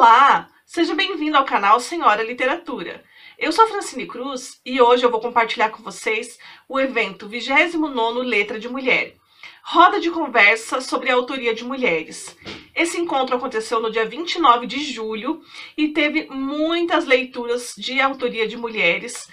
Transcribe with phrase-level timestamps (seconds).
[0.00, 0.48] Olá!
[0.64, 3.02] Seja bem-vindo ao canal Senhora Literatura.
[3.36, 8.60] Eu sou Francine Cruz e hoje eu vou compartilhar com vocês o evento 29º Letra
[8.60, 9.16] de Mulher.
[9.60, 12.36] Roda de conversa sobre a autoria de mulheres.
[12.76, 15.42] Esse encontro aconteceu no dia 29 de julho
[15.76, 19.28] e teve muitas leituras de autoria de mulheres,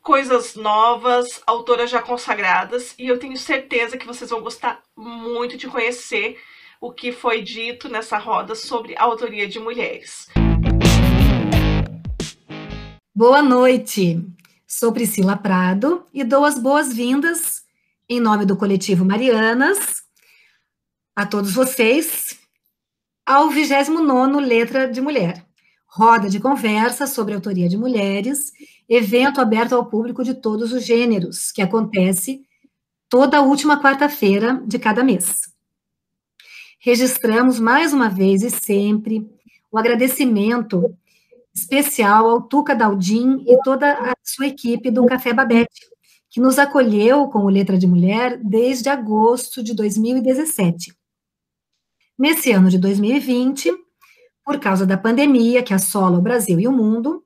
[0.00, 5.68] coisas novas, autoras já consagradas, e eu tenho certeza que vocês vão gostar muito de
[5.68, 6.40] conhecer
[6.80, 10.28] o que foi dito nessa roda sobre a autoria de mulheres.
[13.14, 14.26] Boa noite.
[14.66, 17.62] Sou Priscila Prado e dou as boas-vindas
[18.08, 20.02] em nome do coletivo Marianas
[21.14, 22.38] a todos vocês
[23.26, 25.44] ao 29º Letra de Mulher.
[25.86, 28.52] Roda de conversa sobre autoria de mulheres,
[28.88, 32.42] evento aberto ao público de todos os gêneros, que acontece
[33.08, 35.49] toda última quarta-feira de cada mês
[36.80, 39.30] registramos mais uma vez e sempre
[39.70, 40.96] o agradecimento
[41.54, 45.86] especial ao Tuca Daldim e toda a sua equipe do Café Babette,
[46.30, 50.94] que nos acolheu com o Letra de Mulher desde agosto de 2017.
[52.18, 53.72] Nesse ano de 2020,
[54.44, 57.22] por causa da pandemia que assola o Brasil e o mundo,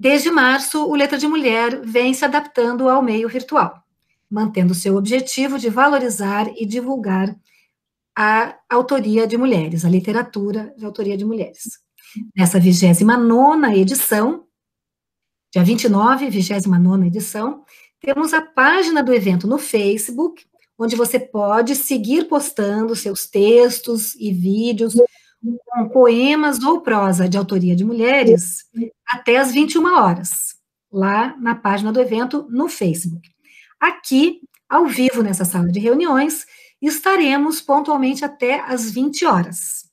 [0.00, 3.82] desde março, o Letra de Mulher vem se adaptando ao meio virtual,
[4.30, 7.34] mantendo seu objetivo de valorizar e divulgar
[8.20, 11.78] a autoria de mulheres, a literatura de autoria de mulheres.
[12.36, 14.44] Nessa 29 edição,
[15.52, 17.62] dia 29, 29 edição,
[18.00, 20.44] temos a página do evento no Facebook,
[20.76, 24.96] onde você pode seguir postando seus textos e vídeos
[25.66, 28.64] com poemas ou prosa de autoria de mulheres
[29.06, 30.56] até as 21 horas,
[30.90, 33.30] lá na página do evento no Facebook.
[33.78, 36.44] Aqui, ao vivo nessa sala de reuniões,
[36.86, 39.88] estaremos pontualmente até às 20 horas.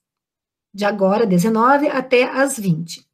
[0.74, 3.06] De agora, 19 até às 20.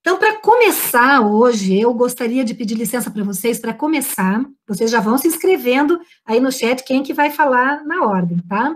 [0.00, 4.42] Então, para começar hoje, eu gostaria de pedir licença para vocês para começar.
[4.66, 8.74] Vocês já vão se inscrevendo aí no chat quem que vai falar na ordem, tá?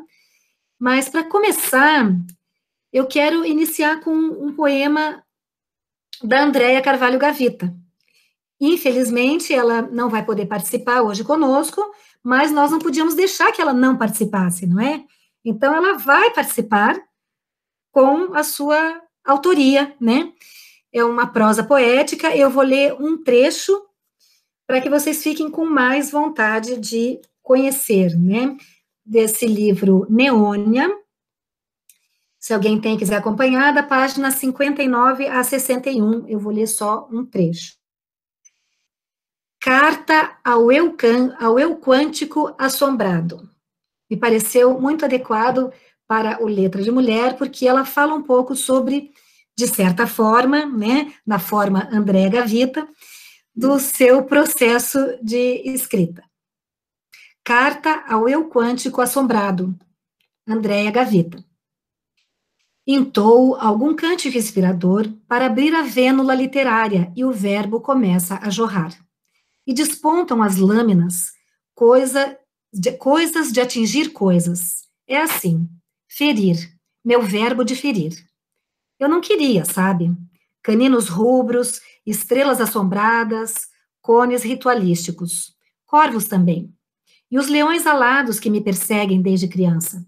[0.78, 2.12] Mas para começar,
[2.92, 5.24] eu quero iniciar com um poema
[6.22, 7.74] da Andréia Carvalho Gavita.
[8.60, 11.82] Infelizmente, ela não vai poder participar hoje conosco,
[12.22, 15.04] mas nós não podíamos deixar que ela não participasse, não é?
[15.44, 17.00] Então, ela vai participar
[17.90, 20.32] com a sua autoria, né?
[20.92, 23.72] É uma prosa poética, eu vou ler um trecho
[24.66, 28.56] para que vocês fiquem com mais vontade de conhecer, né?
[29.04, 30.90] Desse livro Neônia.
[32.38, 37.24] Se alguém tem quiser acompanhar, da página 59 a 61, eu vou ler só um
[37.24, 37.81] trecho.
[39.64, 40.96] Carta ao eu,
[41.38, 43.48] ao eu quântico assombrado.
[44.10, 45.72] Me pareceu muito adequado
[46.04, 49.12] para o Letra de Mulher, porque ela fala um pouco sobre,
[49.56, 52.88] de certa forma, né, na forma André Gavita,
[53.54, 56.24] do seu processo de escrita.
[57.44, 59.78] Carta ao eu quântico assombrado,
[60.44, 61.38] Andréia Gavita.
[62.84, 69.01] Entou algum cântico inspirador para abrir a vênula literária e o verbo começa a jorrar
[69.66, 71.32] e despontam as lâminas,
[71.74, 72.38] coisa
[72.72, 74.88] de, coisas de atingir coisas.
[75.06, 75.68] É assim,
[76.08, 76.56] ferir,
[77.04, 78.12] meu verbo de ferir.
[78.98, 80.14] Eu não queria, sabe?
[80.62, 83.68] Caninos rubros, estrelas assombradas,
[84.00, 85.54] cones ritualísticos,
[85.86, 86.72] corvos também,
[87.30, 90.04] e os leões alados que me perseguem desde criança.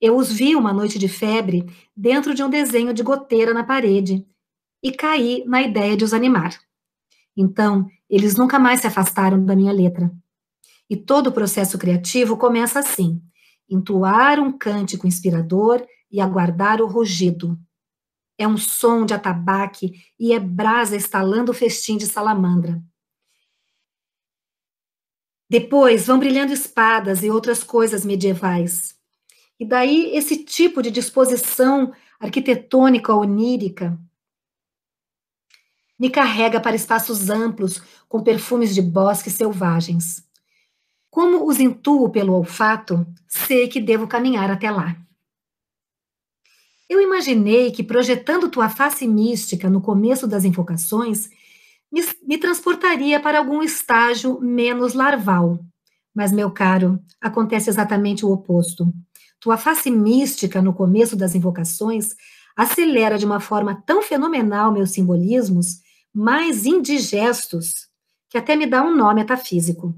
[0.00, 1.64] Eu os vi uma noite de febre
[1.96, 4.26] dentro de um desenho de goteira na parede
[4.82, 6.58] e caí na ideia de os animar.
[7.36, 10.10] Então, eles nunca mais se afastaram da minha letra.
[10.88, 13.20] E todo o processo criativo começa assim:
[13.68, 17.58] entoar um cântico inspirador e aguardar o rugido.
[18.36, 22.82] É um som de atabaque e é brasa estalando o festim de salamandra.
[25.48, 28.94] Depois vão brilhando espadas e outras coisas medievais.
[29.58, 33.98] E daí esse tipo de disposição arquitetônica onírica
[35.98, 40.24] me carrega para espaços amplos com perfumes de bosques selvagens.
[41.10, 44.96] Como os intuo pelo olfato, sei que devo caminhar até lá.
[46.88, 51.30] Eu imaginei que, projetando tua face mística no começo das invocações,
[51.90, 55.58] me, me transportaria para algum estágio menos larval.
[56.14, 58.92] Mas, meu caro, acontece exatamente o oposto.
[59.40, 62.14] Tua face mística no começo das invocações
[62.56, 65.83] acelera de uma forma tão fenomenal meus simbolismos
[66.14, 67.88] mais indigestos,
[68.30, 69.94] que até me dá um nome metafísico.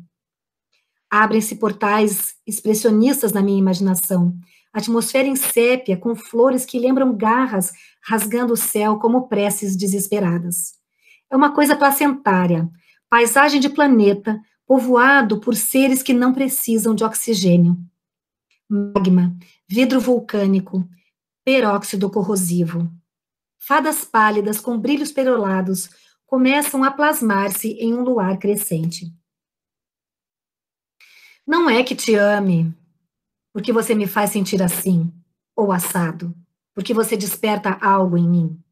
[1.10, 4.34] Abrem-se portais expressionistas na minha imaginação,
[4.72, 7.72] atmosfera em sépia com flores que lembram garras
[8.02, 10.74] rasgando o céu como preces desesperadas.
[11.30, 12.68] É uma coisa placentária,
[13.08, 17.76] paisagem de planeta povoado por seres que não precisam de oxigênio.
[18.68, 19.36] Magma,
[19.68, 20.88] vidro vulcânico,
[21.44, 22.90] peróxido corrosivo.
[23.58, 25.88] Fadas pálidas com brilhos perolados
[26.26, 29.14] começam a plasmar-se em um luar crescente.
[31.46, 32.74] Não é que te ame,
[33.52, 35.12] porque você me faz sentir assim,
[35.54, 36.34] ou assado,
[36.74, 38.62] porque você desperta algo em mim.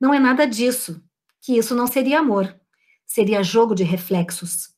[0.00, 1.02] Não é nada disso,
[1.42, 2.58] que isso não seria amor,
[3.04, 4.72] seria jogo de reflexos.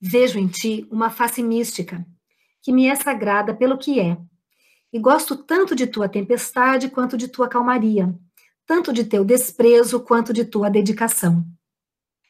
[0.00, 2.06] Vejo em ti uma face mística,
[2.62, 4.18] que me é sagrada pelo que é,
[4.92, 8.18] e gosto tanto de tua tempestade quanto de tua calmaria,
[8.66, 11.44] tanto de teu desprezo quanto de tua dedicação.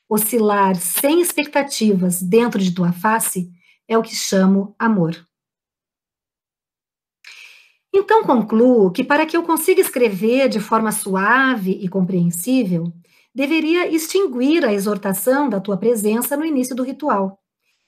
[0.08, 3.50] Oscilar sem expectativas dentro de tua face
[3.88, 5.26] é o que chamo amor.
[7.92, 12.92] Então concluo que para que eu consiga escrever de forma suave e compreensível,
[13.34, 17.40] deveria extinguir a exortação da tua presença no início do ritual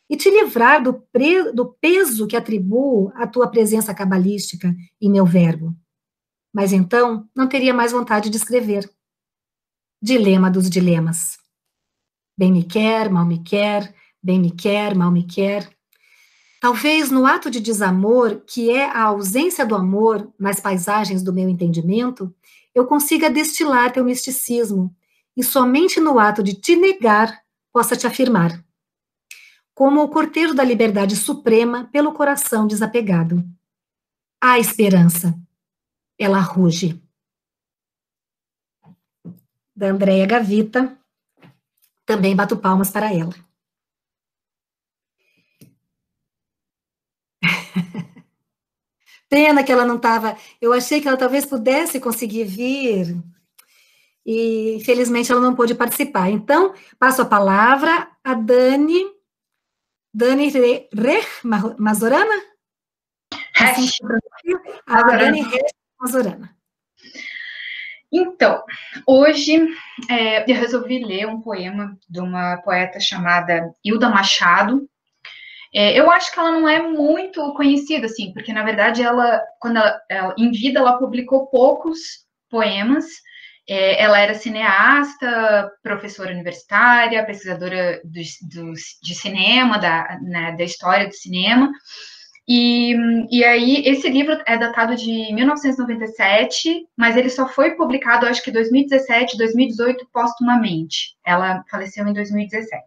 [0.08, 1.04] e te livrar do,
[1.54, 5.74] do peso que atribuo à tua presença cabalística em meu verbo.
[6.58, 8.90] Mas então não teria mais vontade de escrever.
[10.02, 11.38] Dilema dos dilemas.
[12.36, 15.70] Bem me quer, mal me quer, bem me quer, mal me quer.
[16.60, 21.48] Talvez no ato de desamor, que é a ausência do amor nas paisagens do meu
[21.48, 22.34] entendimento,
[22.74, 24.92] eu consiga destilar teu misticismo,
[25.36, 27.40] e somente no ato de te negar
[27.72, 28.64] possa te afirmar.
[29.72, 33.44] Como o cortejo da liberdade suprema pelo coração desapegado.
[34.42, 35.40] Há esperança.
[36.18, 37.00] Ela ruge.
[39.74, 40.98] Da Andréia Gavita.
[42.04, 43.34] Também bato palmas para ela.
[49.28, 50.36] Pena que ela não estava.
[50.60, 53.22] Eu achei que ela talvez pudesse conseguir vir,
[54.30, 56.28] e infelizmente ela não pôde participar.
[56.28, 59.16] Então, passo a palavra a Dani.
[60.12, 60.50] Dani
[60.92, 61.28] Rech
[61.78, 62.42] Mazorana?
[63.54, 64.00] Resch.
[64.86, 66.56] A Dani Resch Mazorana.
[68.10, 68.62] Então,
[69.06, 69.68] hoje
[70.08, 74.88] é, eu resolvi ler um poema de uma poeta chamada Hilda Machado,
[75.74, 79.76] é, eu acho que ela não é muito conhecida, assim, porque na verdade ela, quando
[79.76, 81.98] ela, ela em vida, ela publicou poucos
[82.50, 83.04] poemas.
[83.70, 88.72] É, ela era cineasta, professora universitária, pesquisadora do, do,
[89.02, 91.70] de cinema, da, né, da história do cinema.
[92.50, 92.96] E,
[93.30, 98.50] e aí, esse livro é datado de 1997, mas ele só foi publicado, acho que
[98.50, 101.14] 2017, 2018, póstumamente.
[101.26, 102.82] Ela faleceu em 2017.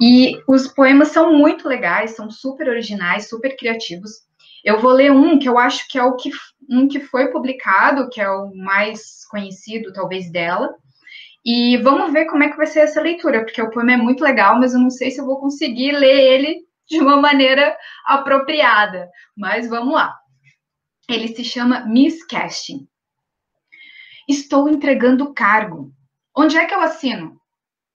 [0.00, 4.12] E os poemas são muito legais, são super originais, super criativos.
[4.64, 6.30] Eu vou ler um que eu acho que é o que
[6.68, 10.72] um que foi publicado, que é o mais conhecido, talvez, dela.
[11.44, 14.22] E vamos ver como é que vai ser essa leitura, porque o poema é muito
[14.22, 19.08] legal, mas eu não sei se eu vou conseguir ler ele de uma maneira apropriada.
[19.36, 20.14] Mas vamos lá.
[21.08, 22.86] Ele se chama Miscasting.
[24.28, 25.92] Estou entregando o cargo.
[26.36, 27.40] Onde é que eu assino?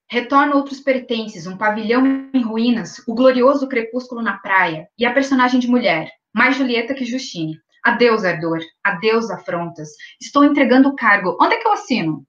[0.10, 5.60] Retorna outros pertences, um pavilhão em ruínas, o glorioso crepúsculo na praia e a personagem
[5.60, 7.58] de mulher, mais Julieta que Justine.
[7.84, 8.60] Adeus, ardor.
[8.84, 9.90] Adeus, afrontas.
[10.22, 11.38] Estou entregando o cargo.
[11.40, 12.26] Onde é que eu assino?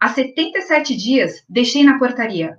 [0.00, 2.56] Há 77 dias, deixei na portaria.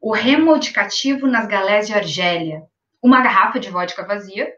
[0.00, 2.62] O remo de cativo nas galés de Argélia.
[3.02, 4.48] Uma garrafa de vodka vazia.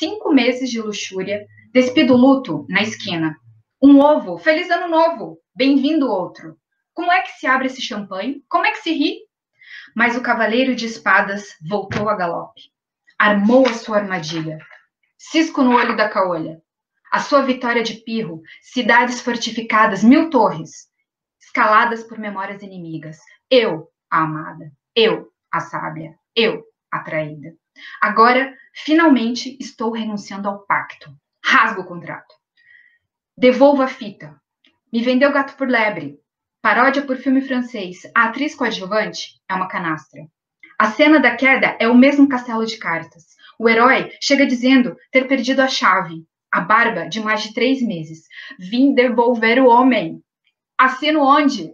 [0.00, 1.46] Cinco meses de luxúria.
[1.72, 3.36] Despido luto na esquina.
[3.80, 4.36] Um ovo.
[4.36, 5.38] Feliz ano novo.
[5.54, 6.56] Bem-vindo outro.
[6.92, 8.42] Como é que se abre esse champanhe?
[8.48, 9.18] Como é que se ri?
[9.94, 12.62] Mas o cavaleiro de espadas voltou a galope.
[13.16, 14.58] Armou a sua armadilha.
[15.16, 16.60] Cisco no olho da caolha.
[17.12, 20.88] A sua vitória de pirro, cidades fortificadas, mil torres,
[21.40, 23.18] escaladas por memórias inimigas.
[23.48, 24.72] Eu, a amada.
[24.96, 26.16] Eu, a sábia.
[26.34, 27.54] Eu, a traída.
[28.00, 31.10] Agora, finalmente, estou renunciando ao pacto.
[31.44, 32.34] Rasgo o contrato.
[33.36, 34.40] Devolva a fita.
[34.92, 36.18] Me vendeu gato por lebre.
[36.62, 38.02] Paródia por filme francês.
[38.14, 40.22] A atriz coadjuvante é uma canastra.
[40.78, 43.24] A cena da queda é o mesmo castelo de cartas.
[43.58, 48.24] O herói chega dizendo ter perdido a chave, a barba de mais de três meses.
[48.58, 50.22] Vim devolver o homem.
[50.78, 51.72] Assino onde?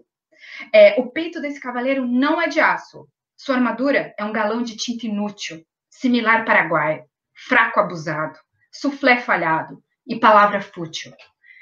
[0.73, 3.07] É, o peito desse cavaleiro não é de aço.
[3.37, 5.65] Sua armadura é um galão de tinta inútil,
[6.01, 7.05] similar paraguaio,
[7.49, 8.39] fraco abusado,
[8.73, 11.13] suflé falhado e palavra fútil.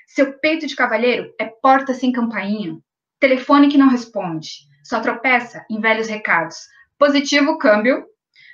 [0.06, 2.78] Seu peito de cavaleiro é porta sem campainha,
[3.20, 4.48] Telefone que não responde,
[4.84, 6.56] só tropeça em velhos recados.
[6.96, 8.04] Positivo câmbio,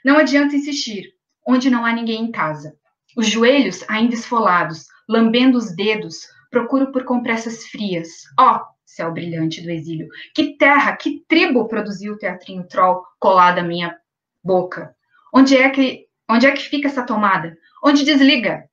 [0.03, 1.13] não adianta insistir,
[1.47, 2.75] onde não há ninguém em casa.
[3.15, 8.09] Os joelhos ainda esfolados, lambendo os dedos, procuro por compressas frias.
[8.41, 13.59] Ó, oh, céu brilhante do exílio, que terra, que tribo produziu o teatrinho troll colado
[13.59, 13.95] à minha
[14.43, 14.97] boca?
[15.35, 17.57] Onde é que, onde é que fica essa tomada?
[17.83, 18.71] Onde desliga?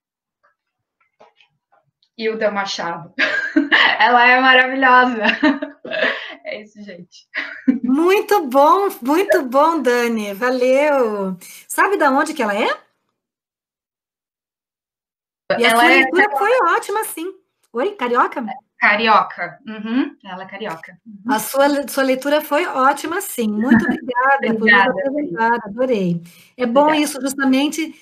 [2.16, 3.12] Hilda Machado.
[4.00, 5.24] Ela é maravilhosa.
[6.44, 7.28] É isso, gente.
[7.82, 10.34] Muito bom, muito bom, Dani.
[10.34, 11.38] Valeu.
[11.68, 12.68] Sabe da onde que ela é?
[15.58, 16.38] E ela a sua é leitura é...
[16.38, 17.34] foi ótima, sim.
[17.72, 18.44] Oi, carioca?
[18.82, 19.60] Carioca.
[19.68, 20.98] Uhum, ela é carioca.
[21.06, 21.32] Uhum.
[21.32, 23.48] A sua, sua leitura foi ótima, sim.
[23.48, 26.22] Muito obrigada, obrigada por apresentar, adorei.
[26.58, 27.04] É bom obrigada.
[27.04, 27.94] isso justamente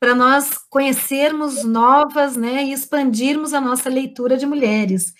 [0.00, 5.14] para nós conhecermos novas, né, e expandirmos a nossa leitura de mulheres.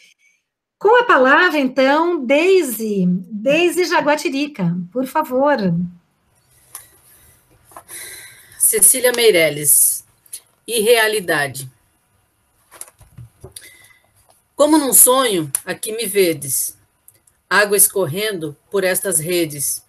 [0.79, 5.59] Com a palavra, então, Deise, Deise Jaguatirica, por favor.
[8.59, 10.05] Cecília Meirelles,
[10.67, 11.71] Irrealidade.
[14.63, 16.79] Como num sonho, aqui me vedes,
[17.51, 19.85] água escorrendo por estas redes,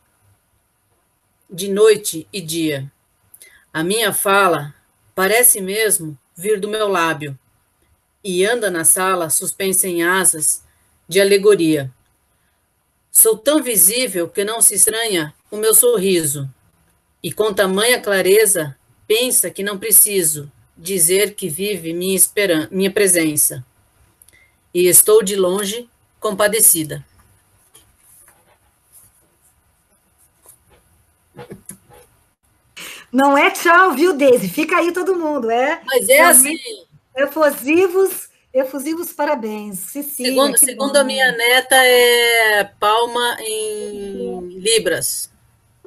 [1.47, 2.91] de noite e dia.
[3.71, 4.73] A minha fala
[5.13, 7.37] parece mesmo vir do meu lábio,
[8.23, 10.63] e anda na sala suspensa em asas
[11.07, 11.93] de alegoria.
[13.11, 16.51] Sou tão visível que não se estranha o meu sorriso,
[17.21, 18.75] e com tamanha clareza
[19.05, 22.19] pensa que não preciso dizer que vive minha,
[22.71, 23.63] minha presença
[24.73, 25.89] e estou de longe
[26.19, 27.05] compadecida.
[33.11, 34.49] Não é tchau, viu, Deise?
[34.49, 35.81] Fica aí todo mundo, é?
[35.85, 36.57] Mas é assim.
[37.15, 39.77] Efusivos, efusivos parabéns.
[39.77, 45.31] Cecília, segundo segundo a minha neta, é palma em libras.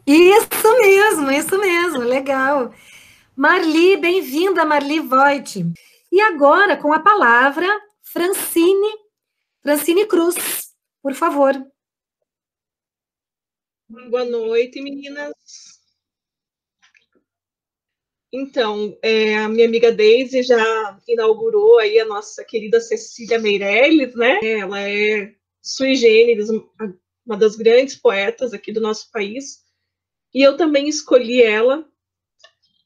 [0.07, 2.73] Isso mesmo, isso mesmo, legal.
[3.35, 5.67] Marli, bem-vinda, Marli Voigt.
[6.13, 7.67] E agora, com a palavra,
[8.17, 8.99] Francine,
[9.63, 10.37] Francine Cruz,
[11.03, 11.53] por favor.
[13.87, 15.35] Boa noite, meninas.
[18.33, 24.41] Então, é, a minha amiga Daisy já inaugurou aí a nossa querida Cecília Meirelles, né?
[24.43, 26.49] Ela é sui generis,
[27.27, 29.63] uma das grandes poetas aqui do nosso país.
[30.33, 31.87] E eu também escolhi ela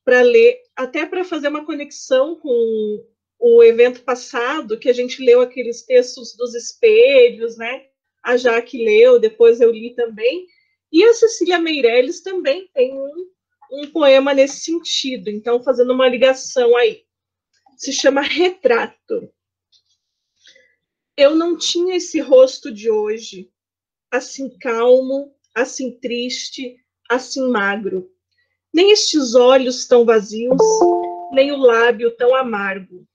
[0.05, 3.07] para ler, até para fazer uma conexão com
[3.41, 7.87] o evento passado, que a gente leu aqueles textos dos espelhos, né?
[8.23, 10.47] A Jaque leu, depois eu li também.
[10.93, 13.31] E a Cecília Meirelles também tem um,
[13.73, 17.03] um poema nesse sentido, então fazendo uma ligação aí.
[17.79, 19.33] Se chama Retrato.
[21.17, 23.51] Eu não tinha esse rosto de hoje,
[24.11, 26.77] assim calmo, assim triste,
[27.09, 28.11] assim magro.
[28.73, 30.61] Nem estes olhos tão vazios,
[31.33, 33.09] nem o lábio tão amargo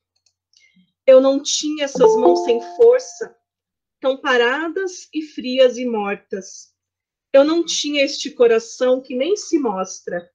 [1.06, 3.36] eu não tinha essas mãos sem força,
[4.00, 6.74] tão paradas e frias e mortas.
[7.32, 10.32] Eu não tinha este coração que nem se mostra.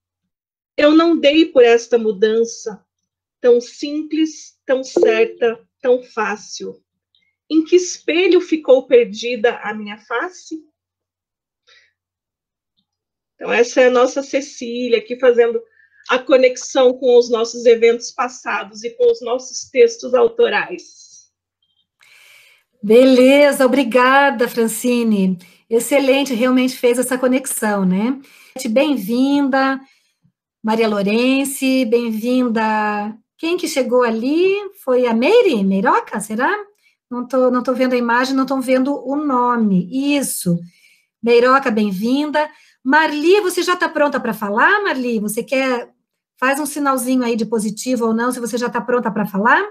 [0.77, 2.85] Eu não dei por esta mudança,
[3.41, 6.83] tão simples, tão certa, tão fácil.
[7.51, 10.65] Em que espelho ficou perdida a minha face?
[13.35, 15.61] Então, essa é a nossa Cecília aqui fazendo
[16.11, 21.31] a conexão com os nossos eventos passados e com os nossos textos autorais.
[22.83, 25.39] Beleza, obrigada, Francine.
[25.69, 28.21] Excelente, realmente fez essa conexão, né?
[28.71, 29.81] Bem-vinda,
[30.61, 33.17] Maria Lourenço, bem-vinda.
[33.39, 36.53] Quem que chegou ali foi a Meire, Meiroca, será?
[37.09, 39.89] Não estou não tô vendo a imagem, não estou vendo o nome.
[40.17, 40.59] Isso.
[41.23, 42.51] Meiroca, bem-vinda.
[42.83, 45.21] Marli, você já está pronta para falar, Marli?
[45.21, 45.89] Você quer.
[46.41, 49.63] Faz um sinalzinho aí de positivo ou não, se você já está pronta para falar.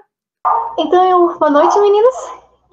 [0.77, 1.39] Então, eu...
[1.39, 2.15] boa noite, meninas.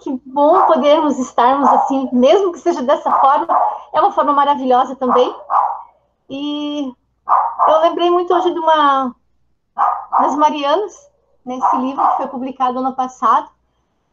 [0.00, 3.48] Que bom podermos estarmos assim, mesmo que seja dessa forma.
[3.94, 5.34] É uma forma maravilhosa também.
[6.28, 6.92] E
[7.68, 9.14] eu lembrei muito hoje de uma
[10.20, 10.92] das Marianas,
[11.42, 13.48] nesse livro que foi publicado ano passado.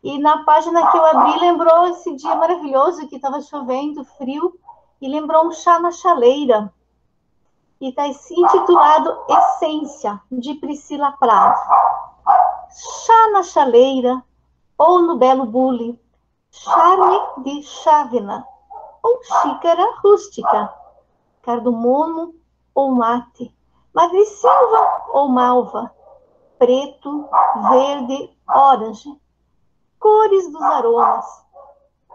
[0.01, 4.53] E na página que eu abri, lembrou esse dia maravilhoso que estava chovendo, frio,
[5.01, 6.71] e lembrou um chá na chaleira.
[7.83, 11.59] E está intitulado Essência, de Priscila Prado.
[12.69, 14.23] Chá na chaleira,
[14.77, 16.01] ou no belo bule,
[16.49, 18.47] charme de chávena,
[19.03, 20.73] ou xícara rústica,
[21.41, 22.33] cardumomo
[22.73, 23.53] ou mate,
[23.93, 25.93] madressilva ou malva,
[26.57, 27.27] preto,
[27.69, 29.21] verde, orange,
[29.99, 31.25] cores dos aromas,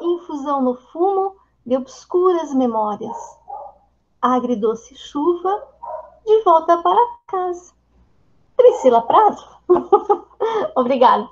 [0.01, 3.38] infusão no fumo de obscuras memórias.
[4.21, 5.63] Agridoce chuva,
[6.27, 7.73] de volta para casa.
[8.57, 9.43] Priscila Prado.
[10.77, 11.29] Obrigada.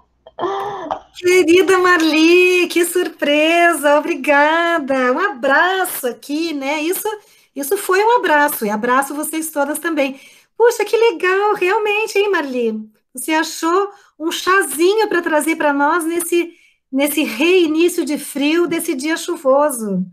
[1.16, 5.12] Querida Marli, que surpresa, obrigada.
[5.12, 6.82] Um abraço aqui, né?
[6.82, 7.08] Isso,
[7.54, 10.20] isso foi um abraço, e abraço vocês todas também.
[10.56, 12.88] Puxa, que legal, realmente, hein, Marli?
[13.14, 16.52] Você achou um chazinho para trazer para nós nesse,
[16.92, 20.04] nesse reinício de frio desse dia chuvoso.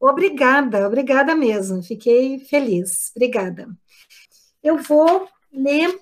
[0.00, 1.82] Obrigada, obrigada mesmo.
[1.82, 3.10] Fiquei feliz.
[3.14, 3.68] Obrigada.
[4.62, 5.98] Eu vou ler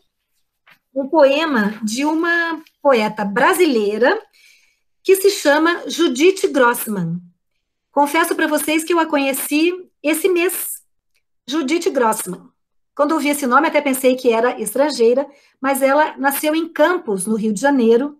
[0.95, 4.21] um poema de uma poeta brasileira
[5.03, 7.21] que se chama Judith Grossman.
[7.91, 9.73] Confesso para vocês que eu a conheci
[10.03, 10.83] esse mês,
[11.47, 12.49] Judith Grossman.
[12.95, 15.27] Quando ouvi esse nome, até pensei que era estrangeira,
[15.61, 18.19] mas ela nasceu em Campos, no Rio de Janeiro,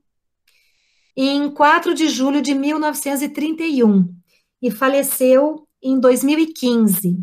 [1.17, 4.24] em 4 de julho de 1931
[4.65, 7.19] e faleceu em 2015.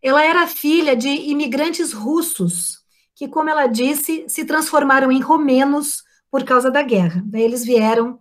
[0.00, 2.78] Ela era filha de imigrantes russos
[3.14, 7.22] que, como ela disse, se transformaram em romenos por causa da guerra.
[7.26, 8.18] Daí eles vieram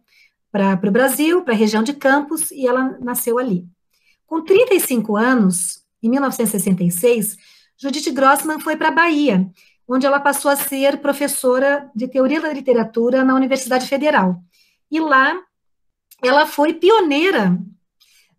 [0.52, 3.66] para o Brasil, para a região de Campos, e ela nasceu ali.
[4.26, 7.38] Com 35 anos, em 1966,
[7.78, 9.50] Judith Grossman foi para a Bahia,
[9.88, 14.42] onde ela passou a ser professora de teoria da literatura na Universidade Federal.
[14.92, 15.40] E lá
[16.22, 17.58] ela foi pioneira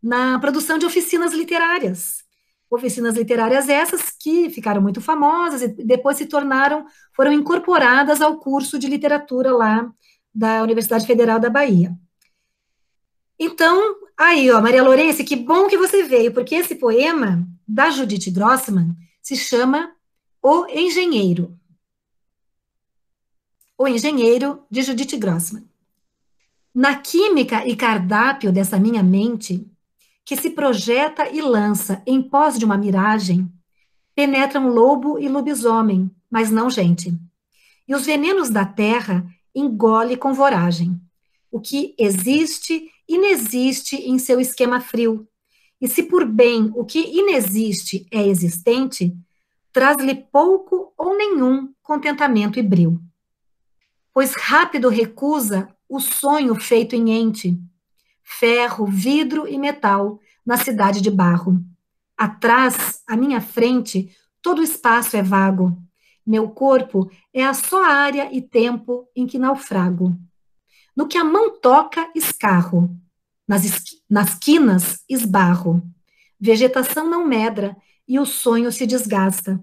[0.03, 2.25] na produção de oficinas literárias.
[2.71, 8.79] Oficinas literárias essas que ficaram muito famosas e depois se tornaram, foram incorporadas ao curso
[8.79, 9.91] de literatura lá
[10.35, 11.97] da Universidade Federal da Bahia.
[13.39, 18.31] Então, aí, ó, Maria Lourenço, que bom que você veio, porque esse poema da Judith
[18.31, 19.93] Grossman se chama
[20.43, 21.57] O Engenheiro.
[23.77, 25.69] O Engenheiro, de Judith Grossman.
[26.75, 29.71] Na química e cardápio dessa minha mente,
[30.29, 33.51] que se projeta e lança em pós de uma miragem,
[34.15, 37.19] penetram lobo e lobisomem, mas não gente.
[37.89, 41.01] E os venenos da terra engole com voragem.
[41.51, 45.27] O que existe inexiste em seu esquema frio.
[45.81, 49.17] E se por bem o que inexiste é existente,
[49.73, 53.01] traz-lhe pouco ou nenhum contentamento e bril.
[54.13, 57.59] Pois rápido recusa o sonho feito em ente,
[58.29, 61.65] ferro, vidro e metal, na cidade de barro.
[62.17, 65.77] Atrás, à minha frente, todo o espaço é vago.
[66.27, 70.15] Meu corpo é a só área e tempo em que naufrago.
[70.95, 72.95] No que a mão toca, escarro.
[73.47, 73.63] Nas,
[74.09, 75.83] nas quinas, esbarro.
[76.39, 77.75] Vegetação não medra
[78.07, 79.59] e o sonho se desgasta.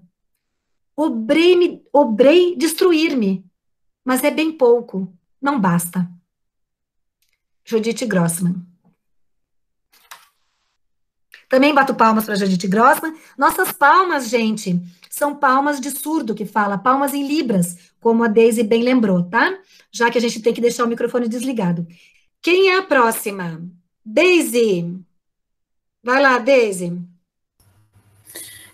[0.96, 3.46] Obrei, obrei destruir-me,
[4.04, 6.10] mas é bem pouco, não basta.
[7.66, 8.56] Judith Grossman.
[11.50, 13.16] Também bato palmas para Judith Grossman.
[13.38, 18.64] Nossas palmas, gente, são palmas de surdo que fala, palmas em libras, como a Daisy
[18.64, 19.58] bem lembrou, tá?
[19.92, 21.88] Já que a gente tem que deixar o microfone desligado.
[22.42, 23.62] Quem é a próxima?
[24.04, 25.00] Daisy.
[26.04, 27.02] Vai lá, Daisy.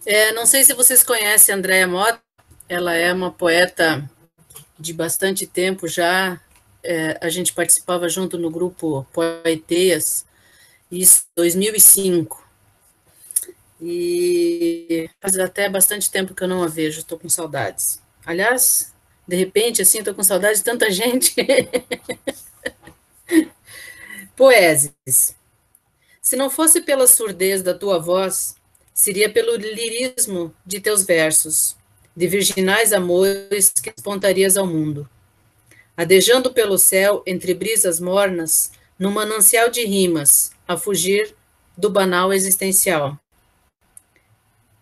[0.06, 2.22] É, não sei se vocês conhecem a Andréa Mota,
[2.68, 4.10] ela é uma poeta
[4.80, 6.42] de bastante tempo já.
[6.84, 10.26] É, a gente participava junto no grupo Poeteias,
[10.92, 12.42] isso 2005.
[13.82, 18.02] E faz até bastante tempo que eu não a vejo, estou com saudades.
[18.26, 18.94] Aliás,
[19.28, 21.34] de repente, assim, estou com saudade de tanta gente.
[24.36, 25.36] Poeses.
[26.22, 28.56] Se não fosse pela surdez da tua voz,
[28.94, 31.76] seria pelo lirismo de teus versos,
[32.16, 35.10] de virginais amores que espontarias ao mundo.
[35.96, 41.36] Adejando pelo céu, entre brisas mornas, num manancial de rimas, a fugir
[41.78, 43.18] do banal existencial.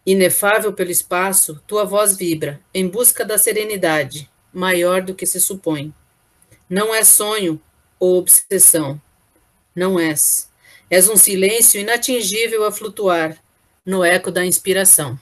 [0.06, 5.93] Inefável pelo espaço, tua voz vibra, em busca da serenidade, maior do que se supõe.
[6.69, 7.62] Não é sonho
[8.00, 9.02] ou obsessão.
[9.76, 10.50] Não és.
[10.89, 13.38] És um silêncio inatingível a flutuar,
[13.86, 15.19] no eco da inspiração.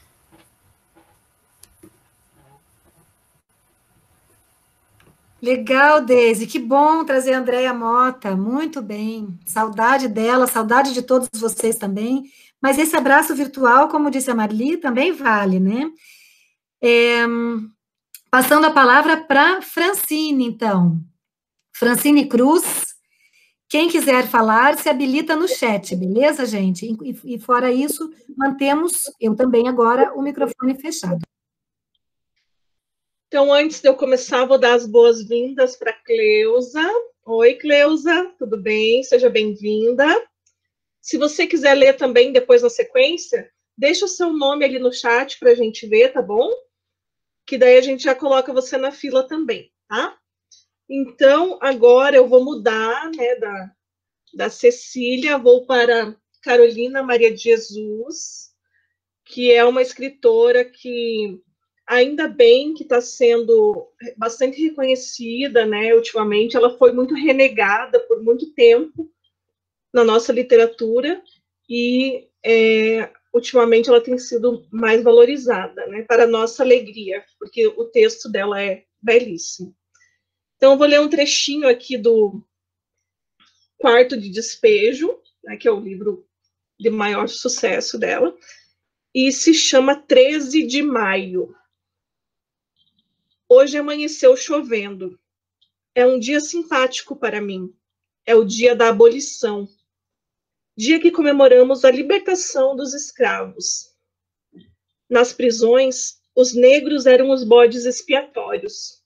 [5.42, 9.38] Legal, Deise, que bom trazer a Andréia Mota, muito bem.
[9.46, 12.32] Saudade dela, saudade de todos vocês também.
[12.60, 15.92] Mas esse abraço virtual, como disse a Marli, também vale, né?
[16.82, 17.24] É,
[18.32, 21.00] passando a palavra para Francine, então.
[21.72, 22.96] Francine Cruz,
[23.70, 26.98] quem quiser falar, se habilita no chat, beleza, gente?
[27.04, 31.20] E, e fora isso, mantemos, eu também agora, o microfone fechado.
[33.28, 36.82] Então, antes de eu começar, vou dar as boas-vindas para Cleusa.
[37.26, 39.04] Oi, Cleusa, tudo bem?
[39.04, 40.06] Seja bem-vinda.
[41.02, 45.38] Se você quiser ler também depois na sequência, deixa o seu nome ali no chat
[45.40, 46.50] para a gente ver, tá bom?
[47.46, 50.18] Que daí a gente já coloca você na fila também, tá?
[50.90, 53.72] Então, agora eu vou mudar, né, da,
[54.36, 58.54] da Cecília, vou para Carolina Maria de Jesus,
[59.26, 61.42] que é uma escritora que
[61.88, 65.94] ainda bem que está sendo bastante reconhecida, né?
[65.96, 69.10] Ultimamente, ela foi muito renegada por muito tempo
[69.94, 71.22] na nossa literatura
[71.70, 76.04] e é, ultimamente ela tem sido mais valorizada, né?
[76.04, 79.74] Para nossa alegria, porque o texto dela é belíssimo.
[80.58, 82.44] Então, eu vou ler um trechinho aqui do
[83.78, 86.28] Quarto de Despejo, né, que é o livro
[86.80, 88.36] de maior sucesso dela,
[89.14, 91.56] e se chama 13 de Maio.
[93.50, 95.18] Hoje amanheceu chovendo.
[95.96, 97.74] É um dia simpático para mim.
[98.26, 99.70] É o dia da abolição.
[100.76, 103.96] Dia que comemoramos a libertação dos escravos.
[105.10, 109.02] Nas prisões, os negros eram os bodes expiatórios.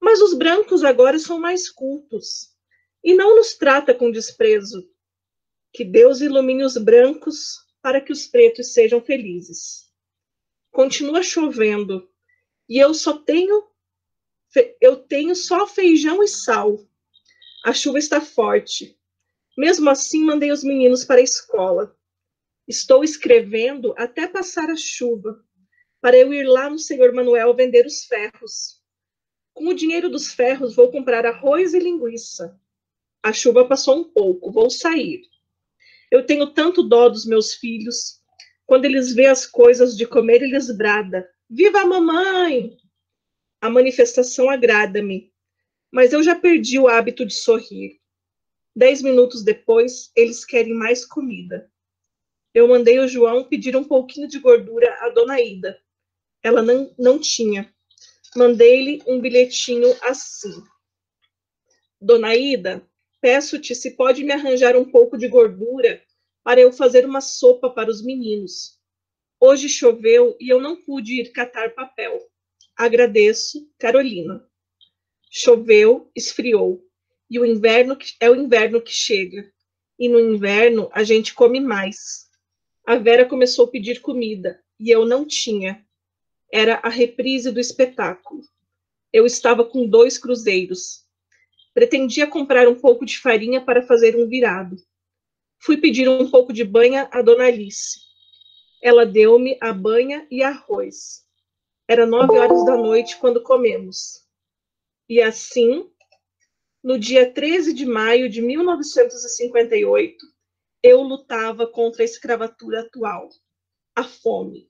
[0.00, 2.52] Mas os brancos agora são mais cultos
[3.04, 4.90] e não nos trata com desprezo.
[5.72, 9.88] Que Deus ilumine os brancos para que os pretos sejam felizes.
[10.72, 12.11] Continua chovendo
[12.72, 13.68] e eu só tenho
[14.80, 16.78] eu tenho só feijão e sal.
[17.64, 18.98] A chuva está forte.
[19.56, 21.94] Mesmo assim, mandei os meninos para a escola.
[22.66, 25.44] Estou escrevendo até passar a chuva,
[26.00, 28.82] para eu ir lá no senhor Manuel vender os ferros.
[29.52, 32.58] Com o dinheiro dos ferros, vou comprar arroz e linguiça.
[33.22, 35.22] A chuva passou um pouco, vou sair.
[36.10, 38.20] Eu tenho tanto dó dos meus filhos.
[38.64, 42.78] Quando eles vê as coisas de comer, eles brada: Viva a mamãe!
[43.60, 45.30] A manifestação agrada-me,
[45.92, 48.00] mas eu já perdi o hábito de sorrir.
[48.74, 51.70] Dez minutos depois, eles querem mais comida.
[52.54, 55.78] Eu mandei o João pedir um pouquinho de gordura à dona Ida.
[56.42, 57.70] Ela não, não tinha.
[58.34, 60.64] Mandei-lhe um bilhetinho assim.
[62.00, 62.82] Dona Ida,
[63.20, 66.02] peço-te se pode me arranjar um pouco de gordura
[66.42, 68.80] para eu fazer uma sopa para os meninos.
[69.44, 72.16] Hoje choveu e eu não pude ir catar papel.
[72.76, 74.48] Agradeço, Carolina.
[75.28, 76.80] Choveu, esfriou,
[77.28, 79.52] e o inverno é o inverno que chega.
[79.98, 82.28] E no inverno a gente come mais.
[82.86, 85.84] A Vera começou a pedir comida e eu não tinha.
[86.52, 88.42] Era a reprise do espetáculo.
[89.12, 91.04] Eu estava com dois cruzeiros.
[91.74, 94.76] Pretendia comprar um pouco de farinha para fazer um virado.
[95.58, 98.11] Fui pedir um pouco de banha à dona Alice.
[98.82, 101.24] Ela deu-me a banha e arroz.
[101.88, 104.26] Era nove horas da noite quando comemos.
[105.08, 105.88] E assim,
[106.82, 110.26] no dia 13 de maio de 1958,
[110.82, 113.28] eu lutava contra a escravatura atual,
[113.94, 114.68] a fome.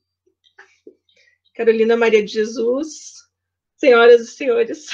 [1.55, 3.15] Carolina Maria de Jesus,
[3.77, 4.89] senhoras e senhores.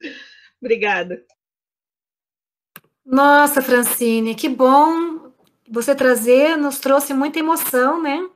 [0.60, 1.24] Obrigada.
[3.04, 5.15] Nossa, Francine, que bom
[5.68, 8.28] você trazer nos trouxe muita emoção, né?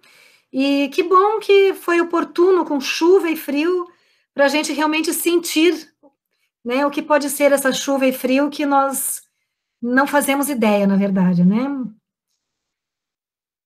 [0.53, 3.89] E que bom que foi oportuno, com chuva e frio,
[4.35, 5.93] para a gente realmente sentir
[6.65, 9.23] né, o que pode ser essa chuva e frio que nós
[9.81, 11.67] não fazemos ideia, na verdade, né?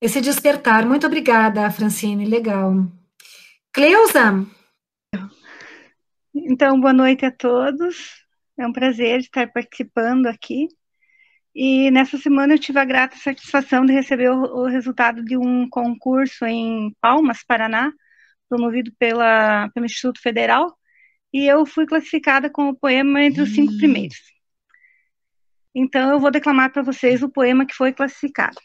[0.00, 0.86] Esse despertar.
[0.86, 2.74] Muito obrigada, Francine, legal.
[3.72, 4.46] Cleusa?
[6.34, 8.22] Então, boa noite a todos.
[8.58, 10.68] É um prazer estar participando aqui.
[11.54, 15.68] E nessa semana eu tive a grata satisfação de receber o, o resultado de um
[15.68, 17.92] concurso em Palmas, Paraná,
[18.48, 20.76] promovido pela, pelo Instituto Federal,
[21.32, 23.78] e eu fui classificada com o poema entre os cinco hum.
[23.78, 24.18] primeiros.
[25.74, 28.60] Então eu vou declamar para vocês o poema que foi classificado.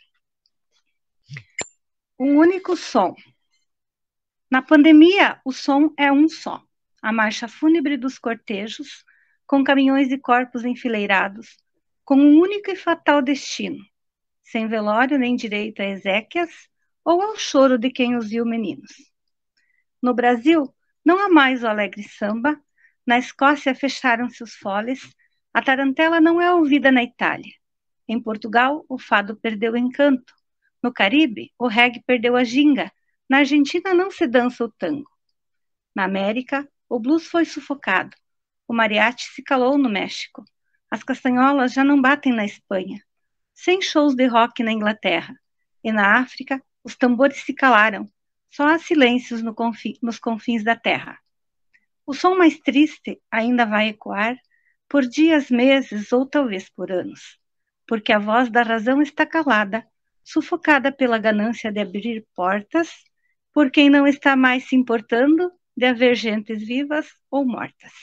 [2.19, 3.15] Um único som.
[4.49, 6.61] Na pandemia, o som é um só.
[7.01, 9.05] A marcha fúnebre dos cortejos,
[9.47, 11.57] com caminhões e corpos enfileirados,
[12.09, 13.85] com um único e fatal destino,
[14.41, 16.49] sem velório nem direito a exéquias
[17.05, 18.91] ou ao choro de quem os viu meninos.
[20.01, 20.73] No Brasil,
[21.05, 22.59] não há mais o alegre samba,
[23.05, 25.07] na Escócia fecharam-se os foles,
[25.53, 27.53] a tarantela não é ouvida na Itália.
[28.07, 30.33] Em Portugal, o fado perdeu o encanto.
[30.81, 32.91] No Caribe, o reggae perdeu a ginga.
[33.29, 35.11] Na Argentina não se dança o tango.
[35.93, 38.17] Na América, o blues foi sufocado.
[38.67, 40.43] O mariachi se calou no México.
[40.91, 43.03] As castanholas já não batem na Espanha.
[43.53, 45.35] Sem shows de rock na Inglaterra.
[45.83, 48.09] E na África, os tambores se calaram.
[48.49, 51.19] Só há silêncios no confi nos confins da terra.
[52.05, 54.35] O som mais triste ainda vai ecoar
[54.89, 57.37] por dias, meses ou talvez por anos,
[57.87, 59.85] porque a voz da razão está calada,
[60.23, 62.89] sufocada pela ganância de abrir portas,
[63.53, 67.93] por quem não está mais se importando de haver gentes vivas ou mortas.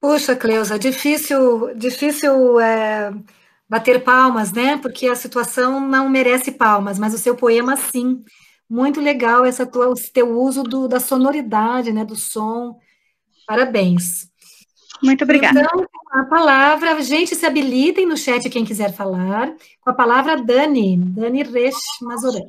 [0.00, 3.12] Puxa, Cleusa, difícil, difícil é,
[3.68, 4.78] bater palmas, né?
[4.78, 8.24] Porque a situação não merece palmas, mas o seu poema, sim.
[8.68, 12.04] Muito legal essa tua, esse teu uso do, da sonoridade, né?
[12.04, 12.78] Do som.
[13.46, 14.30] Parabéns.
[15.02, 15.60] Muito obrigada.
[15.60, 19.54] Então, a palavra, gente, se habilitem no chat quem quiser falar.
[19.80, 22.40] Com a palavra Dani, Dani Resch Mazoran.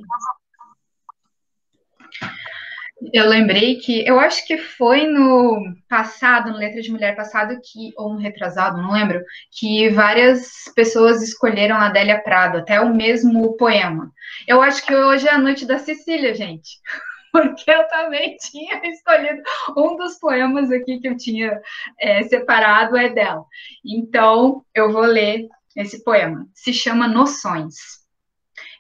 [3.12, 7.92] Eu lembrei que, eu acho que foi no passado, no Letra de Mulher passado, que,
[7.98, 13.58] ou no retrasado, não lembro, que várias pessoas escolheram a Adélia Prado, até o mesmo
[13.58, 14.12] poema.
[14.48, 16.80] Eu acho que hoje é a noite da Cecília, gente,
[17.34, 19.42] porque eu também tinha escolhido
[19.76, 21.60] um dos poemas aqui que eu tinha
[22.00, 23.44] é, separado, é dela.
[23.84, 26.48] Então, eu vou ler esse poema.
[26.54, 27.74] Se chama Noções.